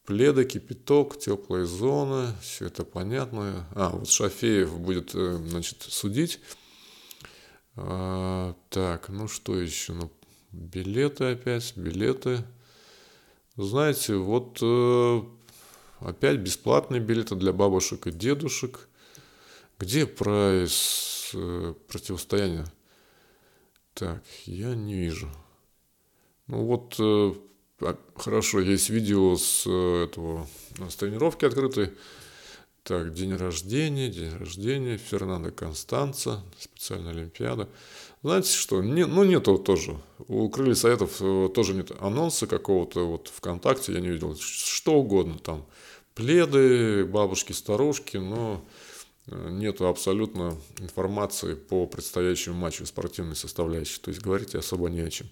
Пледы, 0.04 0.44
кипяток, 0.44 1.18
теплые 1.18 1.64
зоны, 1.64 2.34
все 2.42 2.66
это 2.66 2.84
понятно. 2.84 3.66
А, 3.74 3.90
вот 3.90 4.08
Шафеев 4.08 4.78
будет, 4.78 5.14
э, 5.14 5.38
значит, 5.46 5.82
судить. 5.82 6.40
А, 7.80 8.54
так, 8.70 9.08
ну 9.08 9.28
что 9.28 9.56
еще? 9.56 9.92
Ну, 9.92 10.10
билеты 10.50 11.32
опять, 11.32 11.76
билеты. 11.76 12.44
Знаете, 13.56 14.16
вот 14.16 14.58
э, 14.62 15.22
опять 16.00 16.38
бесплатные 16.38 17.00
билеты 17.00 17.36
для 17.36 17.52
бабушек 17.52 18.08
и 18.08 18.10
дедушек. 18.10 18.88
Где 19.78 20.06
прайс 20.06 21.30
э, 21.34 21.74
противостояния? 21.86 22.66
Так, 23.94 24.24
я 24.44 24.74
не 24.74 24.94
вижу. 24.94 25.30
Ну 26.48 26.64
вот, 26.64 26.96
э, 26.98 27.32
а, 27.80 27.96
хорошо, 28.16 28.60
есть 28.60 28.90
видео 28.90 29.36
с 29.36 29.64
э, 29.66 30.04
этого, 30.04 30.48
с 30.88 30.96
тренировки 30.96 31.44
открытой. 31.44 31.92
Так, 32.88 33.12
день 33.12 33.36
рождения, 33.36 34.08
день 34.08 34.34
рождения, 34.34 34.96
Фернандо 34.96 35.50
Констанца, 35.50 36.42
специальная 36.58 37.12
Олимпиада. 37.12 37.68
Знаете 38.22 38.50
что, 38.50 38.82
не, 38.82 39.04
ну 39.04 39.24
нету 39.24 39.58
тоже, 39.58 39.98
у 40.26 40.48
Крылья 40.48 40.72
Советов 40.72 41.20
э, 41.20 41.50
тоже 41.54 41.74
нет 41.74 41.92
анонса 42.00 42.46
какого-то 42.46 43.06
вот 43.06 43.28
ВКонтакте, 43.28 43.92
я 43.92 44.00
не 44.00 44.08
видел, 44.08 44.34
что 44.40 44.94
угодно 44.94 45.38
там, 45.38 45.66
пледы, 46.14 47.04
бабушки, 47.04 47.52
старушки, 47.52 48.16
но 48.16 48.64
нету 49.26 49.86
абсолютно 49.86 50.56
информации 50.78 51.56
по 51.56 51.86
предстоящему 51.86 52.56
матчу 52.56 52.86
спортивной 52.86 53.36
составляющей. 53.36 54.00
То 54.00 54.08
есть 54.08 54.22
говорить 54.22 54.54
особо 54.54 54.88
не 54.88 55.00
о 55.00 55.10
чем. 55.10 55.28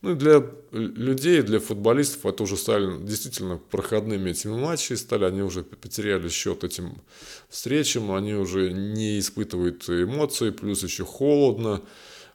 Ну 0.00 0.12
и 0.12 0.14
для 0.14 0.44
людей, 0.70 1.42
для 1.42 1.58
футболистов 1.58 2.24
это 2.24 2.44
уже 2.44 2.56
стали 2.56 3.04
действительно 3.04 3.56
проходными 3.56 4.30
этими 4.30 4.52
матчи 4.52 4.92
стали, 4.92 5.24
они 5.24 5.42
уже 5.42 5.64
потеряли 5.64 6.28
счет 6.28 6.62
этим 6.62 7.02
встречам, 7.48 8.12
они 8.12 8.34
уже 8.34 8.72
не 8.72 9.18
испытывают 9.18 9.88
эмоций, 9.88 10.52
плюс 10.52 10.84
еще 10.84 11.04
холодно. 11.04 11.82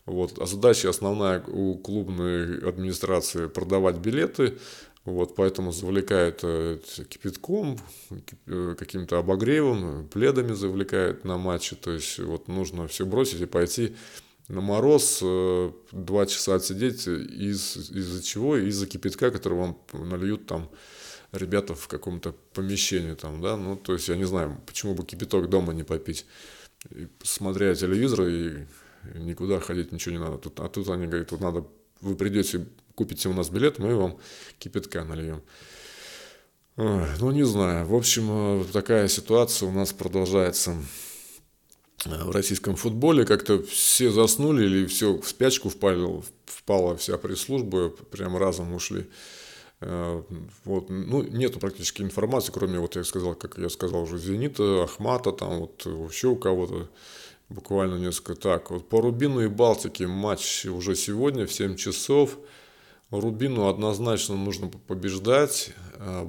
Вот. 0.05 0.38
А 0.39 0.46
задача 0.46 0.89
основная 0.89 1.41
у 1.48 1.75
клубной 1.75 2.60
администрации 2.67 3.48
продавать 3.48 3.96
билеты, 3.96 4.58
вот, 5.05 5.36
поэтому 5.36 5.72
завлекает 5.72 6.39
э, 6.43 6.79
кипятком, 7.08 7.77
э, 8.48 8.75
каким-то 8.77 9.20
обогревом, 9.20 10.08
пледами 10.10 10.51
завлекает 10.51 11.24
на 11.24 11.38
матчи. 11.38 11.77
То 11.77 11.91
есть 11.91 12.20
вот 12.20 12.50
нужно 12.50 12.88
все 12.88 13.05
бросить 13.05 13.39
и 13.39 13.46
пойти 13.46 13.96
на 14.53 14.62
мороз, 14.62 15.19
э, 15.22 15.72
два 15.91 16.25
часа 16.25 16.55
отсидеть 16.55 17.07
из, 17.07 17.77
из-за 17.91 18.23
чего? 18.23 18.58
Из-за 18.58 18.88
кипятка, 18.88 19.32
который 19.32 19.58
вам 19.58 19.78
нальют 19.93 20.45
там 20.45 20.69
ребята 21.32 21.73
в 21.73 21.88
каком-то 21.88 22.36
помещении 22.54 23.15
там, 23.15 23.41
да, 23.41 23.58
ну, 23.58 23.75
то 23.75 23.93
есть 23.93 24.08
я 24.08 24.15
не 24.15 24.25
знаю, 24.25 24.62
почему 24.67 24.93
бы 24.93 25.04
кипяток 25.04 25.49
дома 25.49 25.73
не 25.73 25.84
попить, 25.84 26.25
и, 26.91 27.08
смотря 27.23 27.73
телевизор 27.73 28.28
и 28.28 28.65
никуда 29.15 29.60
ходить 29.60 29.91
ничего 29.91 30.13
не 30.13 30.21
надо. 30.21 30.38
Тут, 30.38 30.60
а 30.60 30.69
тут 30.69 30.88
они 30.89 31.08
говорят, 31.08 31.30
тут 31.30 31.41
надо, 31.41 31.65
вы 32.01 32.15
придете 32.15 32.65
купите 32.95 33.30
у 33.30 33.34
нас 33.34 33.49
билет, 33.49 33.80
мы 33.80 33.95
вам 33.95 34.17
кипятка 34.60 35.04
нальем. 35.04 35.41
Ну, 36.75 37.32
не 37.32 37.43
знаю. 37.43 37.86
В 37.86 37.93
общем, 37.93 38.62
э, 38.62 38.65
такая 38.73 39.08
ситуация 39.08 39.69
у 39.69 39.71
нас 39.71 39.93
продолжается 39.93 40.71
э, 40.71 40.75
в 42.06 42.32
российском 42.32 42.75
футболе. 42.75 43.25
Как-то 43.25 43.63
все 43.63 44.12
заснули 44.12 44.65
или 44.65 44.86
все 44.86 45.17
в 45.17 45.27
спячку 45.27 45.69
впали, 45.69 46.21
впала 46.45 46.95
вся 46.97 47.17
пресс-служба, 47.17 47.89
прям 47.89 48.38
разом 48.38 48.73
ушли. 48.73 49.08
Э, 49.82 50.21
вот, 50.63 50.89
ну, 50.89 51.23
нету 51.23 51.60
практически 51.60 52.01
информации, 52.01 52.51
кроме, 52.53 52.79
вот 52.79 52.95
я 52.95 53.03
сказал, 53.03 53.36
как 53.36 53.58
я 53.58 53.69
сказал 53.69 54.03
уже, 54.03 54.17
Зенита, 54.17 54.84
Ахмата, 54.84 55.32
там 55.32 55.60
вот 55.60 55.86
еще 55.86 56.29
у 56.29 56.36
кого-то 56.36 56.89
буквально 57.49 57.95
несколько. 57.95 58.36
Так, 58.36 58.71
вот 58.71 58.88
по 58.88 59.01
Рубину 59.01 59.41
и 59.41 59.47
Балтике 59.47 60.08
матч 60.08 60.65
уже 60.65 60.95
сегодня 60.95 61.45
в 61.45 61.53
7 61.53 61.75
часов. 61.75 62.38
Рубину 63.12 63.67
однозначно 63.67 64.36
нужно 64.36 64.69
побеждать, 64.88 65.71
э, 65.97 66.27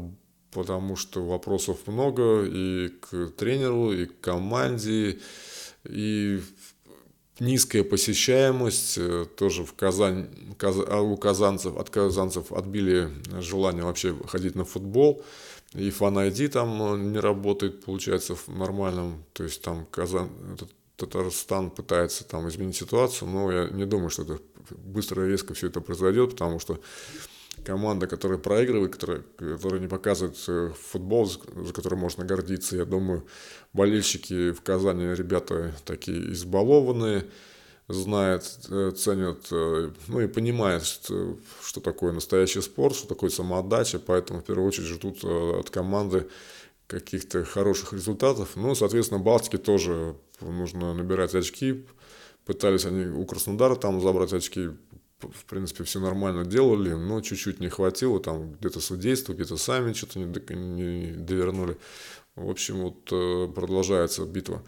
потому 0.50 0.96
что 0.96 1.24
вопросов 1.24 1.86
много 1.86 2.44
и 2.44 2.88
к 2.88 3.28
тренеру, 3.36 3.92
и 3.92 4.06
к 4.06 4.20
команде, 4.20 5.20
и 5.84 6.40
низкая 7.40 7.84
посещаемость, 7.84 8.98
э, 8.98 9.26
тоже 9.36 9.64
в 9.64 9.74
Казань, 9.74 10.28
а 10.88 11.00
у 11.00 11.16
казанцев, 11.16 11.76
от 11.76 11.90
казанцев 11.90 12.52
отбили 12.52 13.10
желание 13.40 13.84
вообще 13.84 14.14
ходить 14.28 14.54
на 14.54 14.64
футбол, 14.64 15.22
и 15.74 15.90
фан 15.90 16.32
там 16.52 17.12
не 17.12 17.18
работает, 17.18 17.84
получается, 17.84 18.36
в 18.36 18.48
нормальном, 18.48 19.24
то 19.32 19.42
есть 19.42 19.62
там 19.62 19.86
Казан, 19.90 20.30
Татарстан 20.96 21.70
пытается 21.70 22.24
там 22.24 22.48
изменить 22.48 22.76
ситуацию, 22.76 23.28
но 23.28 23.50
я 23.50 23.68
не 23.68 23.84
думаю, 23.84 24.10
что 24.10 24.22
это 24.22 24.38
быстро 24.70 25.26
резко 25.26 25.54
все 25.54 25.66
это 25.66 25.80
произойдет, 25.80 26.30
потому 26.30 26.60
что 26.60 26.78
команда, 27.64 28.06
которая 28.06 28.38
проигрывает, 28.38 28.92
которая, 28.92 29.22
которая 29.38 29.80
не 29.80 29.88
показывает 29.88 30.36
э, 30.46 30.70
футбол, 30.90 31.26
за 31.26 31.72
который 31.72 31.98
можно 31.98 32.24
гордиться, 32.24 32.76
я 32.76 32.84
думаю, 32.84 33.26
болельщики 33.72 34.52
в 34.52 34.62
Казани, 34.62 35.14
ребята 35.14 35.72
такие 35.84 36.32
избалованные, 36.32 37.26
знают, 37.88 38.44
э, 38.70 38.92
ценят, 38.96 39.46
э, 39.50 39.90
ну 40.08 40.20
и 40.20 40.28
понимают, 40.28 40.84
что, 40.84 41.38
что 41.62 41.80
такое 41.80 42.12
настоящий 42.12 42.60
спорт, 42.60 42.94
что 42.94 43.08
такое 43.08 43.30
самоотдача, 43.30 43.98
поэтому 43.98 44.40
в 44.40 44.44
первую 44.44 44.68
очередь 44.68 44.88
ждут 44.88 45.24
от 45.24 45.70
команды 45.70 46.28
каких-то 46.86 47.44
хороших 47.44 47.92
результатов. 47.94 48.56
Ну, 48.56 48.74
соответственно, 48.74 49.20
Балтике 49.20 49.58
тоже 49.58 50.16
нужно 50.40 50.94
набирать 50.94 51.34
очки. 51.34 51.86
Пытались 52.44 52.84
они 52.84 53.06
у 53.06 53.24
Краснодара 53.24 53.74
там 53.74 54.02
забрать 54.02 54.34
очки, 54.34 54.70
в 55.32 55.44
принципе, 55.44 55.84
все 55.84 56.00
нормально 56.00 56.44
делали, 56.44 56.92
но 56.92 57.20
чуть-чуть 57.20 57.60
не 57.60 57.68
хватило, 57.68 58.20
там 58.20 58.52
где-то 58.54 58.80
судейство, 58.80 59.32
где-то 59.32 59.56
сами 59.56 59.92
что-то 59.92 60.18
не, 60.18 60.26
не 60.54 61.12
довернули. 61.12 61.76
В 62.36 62.50
общем, 62.50 62.82
вот 62.82 63.08
э, 63.12 63.48
продолжается 63.54 64.24
битва. 64.24 64.64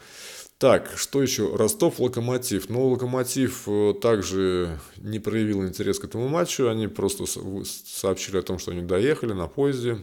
Так, 0.58 0.92
что 0.96 1.20
еще? 1.20 1.54
Ростов, 1.54 1.98
Локомотив. 1.98 2.70
Но 2.70 2.88
Локомотив 2.88 3.64
э, 3.66 3.94
также 4.00 4.80
не 4.96 5.18
проявил 5.18 5.66
интерес 5.66 5.98
к 5.98 6.04
этому 6.04 6.28
матчу. 6.28 6.68
Они 6.68 6.86
просто 6.86 7.24
сообщили 7.26 8.38
о 8.38 8.42
том, 8.42 8.58
что 8.58 8.70
они 8.70 8.82
доехали 8.82 9.32
на 9.32 9.48
поезде. 9.48 9.98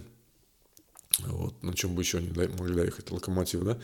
Вот, 1.19 1.61
на 1.63 1.73
чем 1.73 1.95
бы 1.95 2.01
еще 2.01 2.17
они 2.17 2.29
могли 2.29 2.75
доехать, 2.75 3.11
Локомотив, 3.11 3.63
да, 3.63 3.79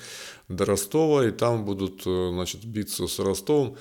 до 0.47 0.65
Ростова, 0.65 1.27
и 1.27 1.31
там 1.31 1.63
будут, 1.63 2.01
э, 2.05 2.29
значит, 2.31 2.65
биться 2.65 3.07
с 3.07 3.19
Ростовом. 3.19 3.77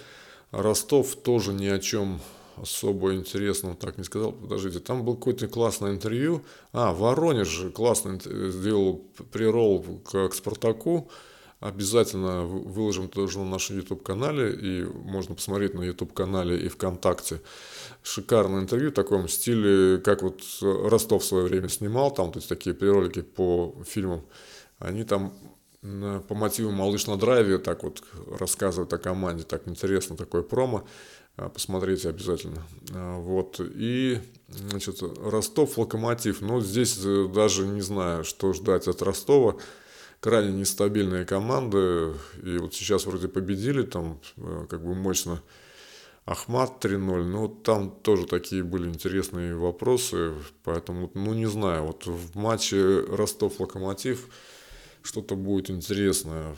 Ростов 0.50 1.16
тоже 1.16 1.52
ни 1.52 1.66
о 1.66 1.78
чем 1.78 2.20
особо 2.62 3.14
интересного 3.14 3.74
так 3.76 3.98
не 3.98 4.04
сказал. 4.04 4.32
Подождите, 4.32 4.80
там 4.80 5.04
был 5.04 5.16
какое-то 5.16 5.48
классное 5.48 5.92
интервью. 5.92 6.42
А, 6.72 6.92
Воронеж 6.92 7.48
же 7.48 7.70
классно 7.70 8.18
сделал 8.20 9.04
прирол 9.32 9.84
к, 10.04 10.28
к 10.28 10.34
Спартаку. 10.34 11.10
Обязательно 11.60 12.42
выложим 12.44 13.08
тоже 13.08 13.40
на 13.40 13.44
нашем 13.44 13.78
YouTube-канале, 13.78 14.52
и 14.52 14.84
можно 14.84 15.34
посмотреть 15.34 15.74
на 15.74 15.82
YouTube-канале 15.82 16.56
и 16.56 16.68
ВКонтакте. 16.68 17.40
Шикарное 18.04 18.60
интервью 18.60 18.90
в 18.90 18.94
таком 18.94 19.28
стиле, 19.28 19.98
как 19.98 20.22
вот 20.22 20.40
Ростов 20.60 21.24
в 21.24 21.26
свое 21.26 21.46
время 21.46 21.68
снимал, 21.68 22.12
там 22.12 22.30
то 22.30 22.38
есть 22.38 22.48
такие 22.48 22.76
ролики 22.78 23.22
по 23.22 23.74
фильмам. 23.84 24.24
Они 24.78 25.02
там 25.02 25.34
по 25.80 26.34
мотиву 26.34 26.70
«Малыш 26.70 27.06
на 27.06 27.16
драйве» 27.16 27.58
так 27.58 27.82
вот 27.82 28.04
рассказывают 28.38 28.92
о 28.92 28.98
команде, 28.98 29.44
так 29.44 29.66
интересно, 29.66 30.16
такое 30.16 30.42
промо. 30.42 30.84
А, 31.38 31.48
посмотрите 31.48 32.08
обязательно. 32.08 32.64
А, 32.92 33.18
вот. 33.18 33.60
И, 33.60 34.18
значит, 34.48 35.00
Ростов, 35.22 35.78
Локомотив. 35.78 36.40
Ну, 36.40 36.60
здесь 36.60 36.98
э, 37.04 37.28
даже 37.32 37.64
не 37.66 37.80
знаю, 37.80 38.24
что 38.24 38.52
ждать 38.52 38.88
от 38.88 39.00
Ростова. 39.02 39.56
Крайне 40.18 40.52
нестабильные 40.52 41.24
команды. 41.24 42.14
И 42.42 42.58
вот 42.58 42.74
сейчас 42.74 43.06
вроде 43.06 43.28
победили, 43.28 43.82
там 43.82 44.20
э, 44.36 44.66
как 44.68 44.82
бы 44.82 44.96
мощно 44.96 45.40
Ахмат 46.24 46.84
3-0. 46.84 47.22
Ну, 47.22 47.48
там 47.48 47.92
тоже 47.92 48.26
такие 48.26 48.64
были 48.64 48.88
интересные 48.88 49.54
вопросы. 49.54 50.32
Поэтому, 50.64 51.08
ну, 51.14 51.34
не 51.34 51.46
знаю, 51.46 51.84
вот 51.84 52.04
в 52.06 52.36
матче 52.36 53.02
Ростов-Локомотив 53.02 54.26
что-то 55.02 55.36
будет 55.36 55.70
интересное 55.70 56.56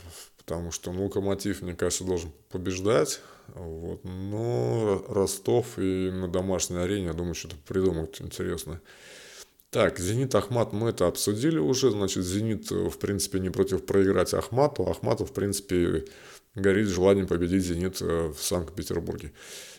потому 0.50 0.72
что 0.72 0.90
ну, 0.90 1.04
Локомотив, 1.04 1.62
мне 1.62 1.74
кажется, 1.74 2.02
должен 2.02 2.32
побеждать. 2.50 3.20
Вот. 3.54 4.04
Но 4.04 5.04
Ростов 5.08 5.78
и 5.78 6.10
на 6.10 6.28
домашней 6.28 6.78
арене, 6.78 7.06
я 7.06 7.12
думаю, 7.12 7.34
что-то 7.34 7.56
придумают 7.66 8.20
интересное. 8.20 8.80
Так, 9.70 10.00
Зенит, 10.00 10.34
Ахмат, 10.34 10.72
мы 10.72 10.90
это 10.90 11.06
обсудили 11.06 11.58
уже. 11.58 11.90
Значит, 11.90 12.24
Зенит, 12.24 12.70
в 12.70 12.98
принципе, 12.98 13.38
не 13.38 13.50
против 13.50 13.86
проиграть 13.86 14.34
Ахмату. 14.34 14.88
Ахмату, 14.88 15.24
в 15.24 15.32
принципе, 15.32 16.04
горит 16.56 16.88
желанием 16.88 17.28
победить 17.28 17.64
Зенит 17.64 18.02
э, 18.02 18.32
в 18.36 18.42
Санкт-Петербурге. 18.42 19.32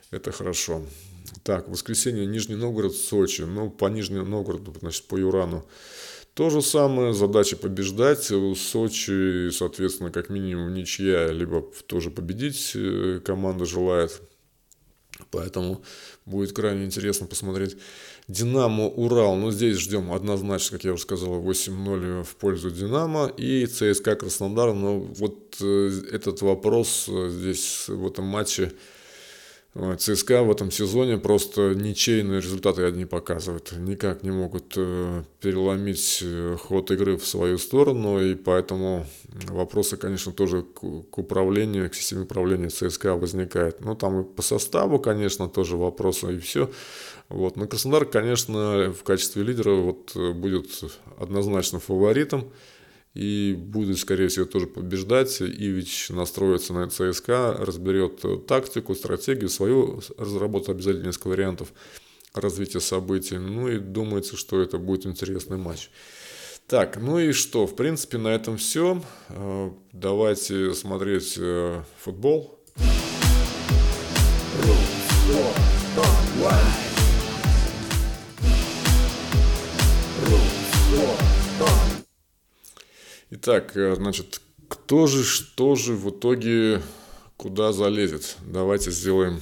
Это 0.10 0.32
хорошо. 0.32 0.84
Так, 1.44 1.68
воскресенье, 1.68 2.26
Нижний 2.26 2.56
Новгород, 2.56 2.96
Сочи. 2.96 3.42
Ну, 3.42 3.70
по 3.70 3.88
Нижнему 3.88 4.26
Новгороду, 4.26 4.74
значит, 4.80 5.08
по 5.08 5.18
Юрану 5.18 5.66
то 6.34 6.50
же 6.50 6.62
самое, 6.62 7.14
задача 7.14 7.58
побеждать. 7.58 8.32
У 8.32 8.56
Сочи, 8.56 9.50
соответственно, 9.52 10.12
как 10.12 10.30
минимум 10.30 10.74
ничья, 10.74 11.28
либо 11.28 11.62
тоже 11.88 12.10
победить 12.10 12.72
э, 12.76 13.20
команда 13.24 13.66
желает. 13.66 14.22
Поэтому 15.30 15.84
будет 16.26 16.54
крайне 16.54 16.86
интересно 16.86 17.28
посмотреть. 17.28 17.78
Динамо 18.28 18.88
Урал. 18.88 19.36
Ну, 19.36 19.52
здесь 19.52 19.78
ждем 19.78 20.12
однозначно, 20.14 20.78
как 20.78 20.86
я 20.86 20.94
уже 20.94 21.04
сказал, 21.04 21.44
8-0 21.44 22.24
в 22.24 22.36
пользу 22.38 22.72
Динамо. 22.72 23.28
И 23.28 23.66
ЦСКА 23.66 24.16
Краснодар. 24.16 24.74
Но 24.74 25.00
вот 25.00 25.58
э, 25.62 25.92
этот 26.12 26.42
вопрос 26.42 27.08
э, 27.10 27.30
здесь 27.30 27.86
в 27.88 28.08
этом 28.08 28.26
матче 28.26 28.72
ЦСКА 29.74 30.44
в 30.44 30.52
этом 30.52 30.70
сезоне 30.70 31.18
просто 31.18 31.74
ничейные 31.74 32.42
результаты 32.42 32.84
одни 32.84 33.06
показывают. 33.06 33.72
Никак 33.78 34.22
не 34.22 34.30
могут 34.30 34.74
э, 34.76 35.24
переломить 35.40 36.20
э, 36.22 36.58
ход 36.60 36.92
игры 36.92 37.16
в 37.16 37.26
свою 37.26 37.58
сторону, 37.58 38.22
и 38.22 38.36
поэтому 38.36 39.06
вопросы, 39.48 39.96
конечно, 39.96 40.34
тоже 40.34 40.64
к 40.64 41.18
управлению, 41.18 41.90
к 41.90 41.96
системе 41.96 42.24
управления 42.24 42.68
ЦСКА 42.68 43.16
возникают. 43.16 43.80
Ну, 43.80 43.96
там 43.96 44.22
и 44.22 44.24
по 44.26 44.42
составу, 44.42 45.00
конечно, 45.00 45.48
тоже 45.48 45.78
вопросы, 45.78 46.36
и 46.36 46.40
все. 46.40 46.70
Вот. 47.30 47.56
Но 47.56 47.66
Краснодар, 47.66 48.04
конечно, 48.04 48.92
в 48.92 49.04
качестве 49.04 49.44
лидера 49.44 49.72
вот, 49.72 50.12
э, 50.16 50.34
будет 50.34 50.68
однозначно 51.18 51.80
фаворитом 51.80 52.52
и 53.14 53.56
будет, 53.58 54.00
скорее 54.00 54.30
всего, 54.30 54.46
тоже 54.46 54.68
побеждать. 54.68 55.42
Ивич 55.42 56.10
настроится 56.10 56.74
на 56.74 56.90
ЦСКА, 56.90 57.58
разберет 57.60 58.24
тактику, 58.48 58.96
стратегию 58.96 59.50
свою, 59.50 60.02
разработает 60.18 60.78
обязательно 60.78 61.08
несколько 61.08 61.28
вариантов 61.28 61.74
развития 62.34 62.80
событий. 62.80 63.38
Ну 63.38 63.68
и 63.68 63.80
думается, 63.80 64.38
что 64.38 64.62
это 64.62 64.78
будет 64.78 65.06
интересный 65.06 65.58
матч. 65.58 65.90
Так, 66.68 66.98
ну 66.98 67.20
и 67.20 67.34
что? 67.34 67.68
В 67.68 67.76
принципе, 67.76 68.18
на 68.18 68.30
этом 68.30 68.56
все. 68.56 69.04
Э, 69.28 69.72
давайте 69.92 70.74
смотреть 70.74 71.36
э, 71.38 71.84
футбол. 72.00 72.58
Итак, 83.44 83.76
э, 83.76 83.96
значит, 83.96 84.40
кто 84.68 85.08
же, 85.08 85.24
что 85.24 85.74
же 85.74 85.94
в 85.94 86.12
итоге 86.12 86.80
куда 87.38 87.72
залезет? 87.72 88.38
Давайте 88.46 88.92
сделаем 88.92 89.42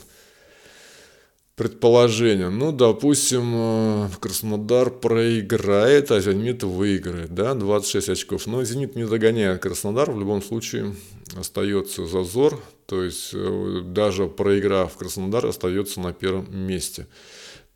предположение. 1.58 2.48
Ну, 2.48 2.72
допустим, 2.72 3.52
э, 3.54 4.10
Краснодар 4.22 4.90
проиграет, 4.90 6.12
а 6.12 6.22
Зенит 6.22 6.64
выиграет, 6.64 7.36
да, 7.36 7.54
26 7.56 8.08
очков. 8.08 8.48
Но 8.48 8.64
Зенит 8.64 8.96
не 8.96 9.06
догоняет 9.06 9.62
Краснодар, 9.62 10.10
в 10.10 10.18
любом 10.18 10.42
случае 10.42 10.96
остается 11.38 12.06
зазор, 12.06 12.58
то 12.86 13.04
есть 13.04 13.32
э, 13.34 13.82
даже 13.84 14.28
проиграв 14.28 14.96
Краснодар, 14.96 15.46
остается 15.46 16.00
на 16.00 16.14
первом 16.14 16.48
месте. 16.58 17.06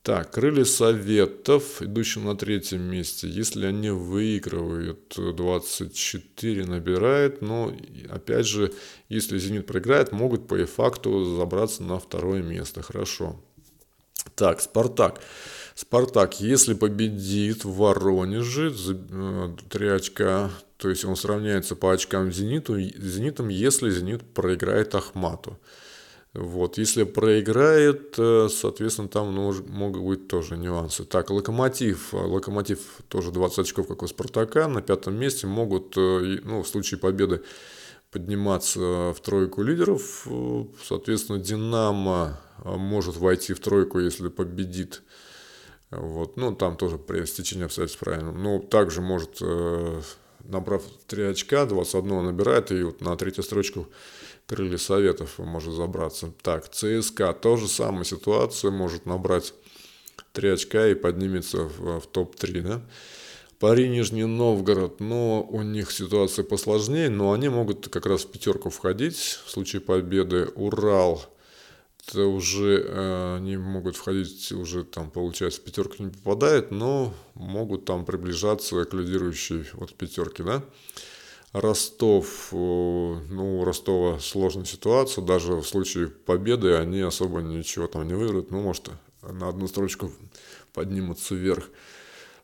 Так, 0.04 0.32
крылья 0.32 0.66
Советов, 0.66 1.82
идущие 1.82 2.26
на 2.26 2.36
третьем 2.36 2.82
месте, 2.82 3.26
если 3.30 3.66
они 3.66 3.90
выигрывают, 3.90 5.16
24 5.16 6.66
набирает, 6.66 7.42
но 7.42 7.74
опять 8.10 8.46
же, 8.46 8.74
если 9.08 9.38
Зенит 9.38 9.66
проиграет, 9.66 10.12
могут 10.12 10.46
по 10.46 10.58
факту 10.66 11.38
забраться 11.38 11.84
на 11.84 12.00
второе 12.00 12.42
место. 12.42 12.82
Хорошо. 12.82 13.40
Так, 14.36 14.60
Спартак. 14.60 15.22
Спартак, 15.74 16.42
если 16.42 16.74
победит 16.74 17.64
в 17.64 17.74
Воронеже, 17.74 18.72
3 18.72 19.88
э, 19.88 19.96
очка, 19.96 20.52
то 20.76 20.90
есть 20.90 21.06
он 21.06 21.16
сравняется 21.16 21.78
по 21.78 21.94
очкам 21.94 22.30
Зениту, 22.30 22.78
Зенитом, 22.78 23.48
если 23.48 23.90
Зенит 23.90 24.22
проиграет 24.34 24.96
Ахмату. 24.96 25.58
Вот, 26.34 26.80
если 26.80 27.04
проиграет, 27.04 28.16
э, 28.18 28.48
соответственно, 28.50 29.08
там 29.08 29.36
ну, 29.36 29.54
могут 29.68 30.02
быть 30.02 30.28
тоже 30.28 30.58
нюансы. 30.58 31.04
Так, 31.06 31.30
Локомотив. 31.30 32.12
Локомотив 32.12 32.80
тоже 33.08 33.32
20 33.32 33.60
очков, 33.60 33.88
как 33.88 34.02
у 34.02 34.08
Спартака. 34.08 34.68
На 34.68 34.82
пятом 34.82 35.16
месте 35.16 35.46
могут, 35.46 35.96
э, 35.96 36.40
ну, 36.44 36.64
в 36.64 36.68
случае 36.68 37.00
победы 37.00 37.44
подниматься 38.10 38.80
в 38.80 39.18
тройку 39.22 39.62
лидеров. 39.62 40.28
Соответственно, 40.84 41.38
Динамо 41.38 42.40
э, 42.64 42.76
может 42.78 43.16
войти 43.18 43.54
в 43.54 43.60
тройку, 43.60 44.00
если 44.00 44.30
победит. 44.30 45.04
Вот. 45.92 46.36
Ну, 46.36 46.56
там 46.56 46.78
тоже 46.78 46.98
при 46.98 47.26
стечении 47.26 47.66
обстоятельств 47.66 48.00
правильно. 48.00 48.32
Но 48.32 48.58
также 48.58 49.02
может, 49.02 49.40
набрав 50.44 50.82
3 51.06 51.26
очка, 51.26 51.68
21 51.68 52.26
набирает, 52.26 52.72
и 52.72 52.82
вот 52.82 53.02
на 53.02 53.16
третью 53.16 53.44
строчку 53.44 53.88
крылья 54.48 54.78
Советов 54.78 55.38
может 55.40 55.74
забраться. 55.74 56.32
Так, 56.42 56.70
ЦСКА, 56.70 57.34
тоже 57.34 57.68
самая 57.68 58.04
ситуация, 58.04 58.72
может 58.72 59.06
набрать 59.06 59.54
3 60.34 60.50
очка 60.50 60.88
и 60.88 60.96
поднимется 60.96 61.64
в, 61.64 62.00
в 62.00 62.08
топ-3, 62.08 62.62
да. 62.62 62.82
Пари 63.60 63.88
Нижний 63.88 64.26
Новгород, 64.26 65.00
но 65.00 65.42
у 65.42 65.62
них 65.62 65.92
ситуация 65.92 66.44
посложнее, 66.44 67.10
но 67.10 67.32
они 67.32 67.48
могут 67.48 67.88
как 67.88 68.06
раз 68.06 68.26
в 68.26 68.32
пятерку 68.32 68.70
входить 68.70 69.16
в 69.16 69.50
случае 69.50 69.82
победы. 69.82 70.50
Урал, 70.56 71.24
это 72.06 72.26
уже 72.26 72.84
э, 72.86 73.36
они 73.38 73.56
могут 73.56 73.96
входить, 73.96 74.52
уже 74.52 74.84
там 74.84 75.10
получается 75.10 75.62
в 75.62 75.64
пятерку 75.64 76.04
не 76.04 76.10
попадает, 76.10 76.72
но 76.72 77.14
могут 77.36 77.86
там 77.86 78.04
приближаться 78.04 78.84
к 78.84 78.94
лидирующей 78.94 79.66
вот 79.74 79.96
пятерке, 79.96 80.44
да. 80.44 80.64
Ростов, 81.54 82.50
э, 82.52 82.56
ну, 82.56 83.60
у 83.60 83.64
Ростова 83.64 84.20
сложная 84.20 84.66
ситуация, 84.66 85.24
даже 85.24 85.54
в 85.54 85.64
случае 85.64 86.08
победы 86.08 86.76
они 86.76 87.00
особо 87.02 87.42
ничего 87.42 87.88
там 87.88 88.08
не 88.08 88.16
выиграют, 88.16 88.52
ну, 88.52 88.62
может, 88.62 88.90
на 89.22 89.50
одну 89.50 89.68
строчку 89.68 90.12
поднимутся 90.74 91.36
вверх. 91.36 91.70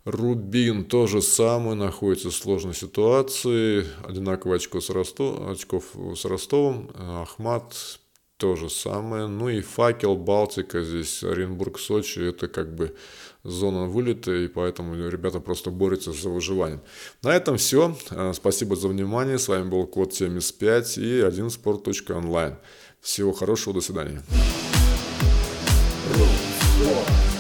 Рубин 0.05 0.85
тоже 0.85 1.21
самое, 1.21 1.75
находится 1.75 2.29
в 2.29 2.35
сложной 2.35 2.75
ситуации, 2.75 3.85
одинаковое 4.07 4.57
очко 4.57 4.79
с 4.79 4.89
Ростов, 4.89 5.49
очков 5.49 5.85
с 6.15 6.23
Ростовом, 6.25 6.89
Ахмат 6.95 7.99
то 8.39 8.55
же 8.55 8.69
самое. 8.69 9.27
Ну 9.27 9.49
и 9.49 9.59
факел, 9.59 10.15
Балтика, 10.15 10.81
здесь. 10.81 11.23
Оренбург, 11.23 11.77
Сочи, 11.77 12.19
это 12.19 12.47
как 12.47 12.73
бы 12.73 12.95
зона 13.43 13.85
вылета, 13.85 14.31
и 14.31 14.47
поэтому 14.47 14.95
ребята 15.09 15.39
просто 15.39 15.71
борются 15.71 16.11
за 16.11 16.29
выживанием. 16.29 16.81
На 17.23 17.35
этом 17.35 17.57
все. 17.57 17.95
Э, 18.11 18.33
спасибо 18.33 18.75
за 18.75 18.87
внимание. 18.87 19.37
С 19.37 19.47
вами 19.47 19.69
был 19.69 19.87
Код 19.87 20.13
75 20.13 20.97
и 20.97 21.21
1sport.online. 21.21 22.55
Всего 23.01 23.31
хорошего, 23.31 23.75
до 23.75 23.81
свидания. 23.81 24.21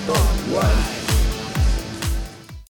Online. 0.07 0.98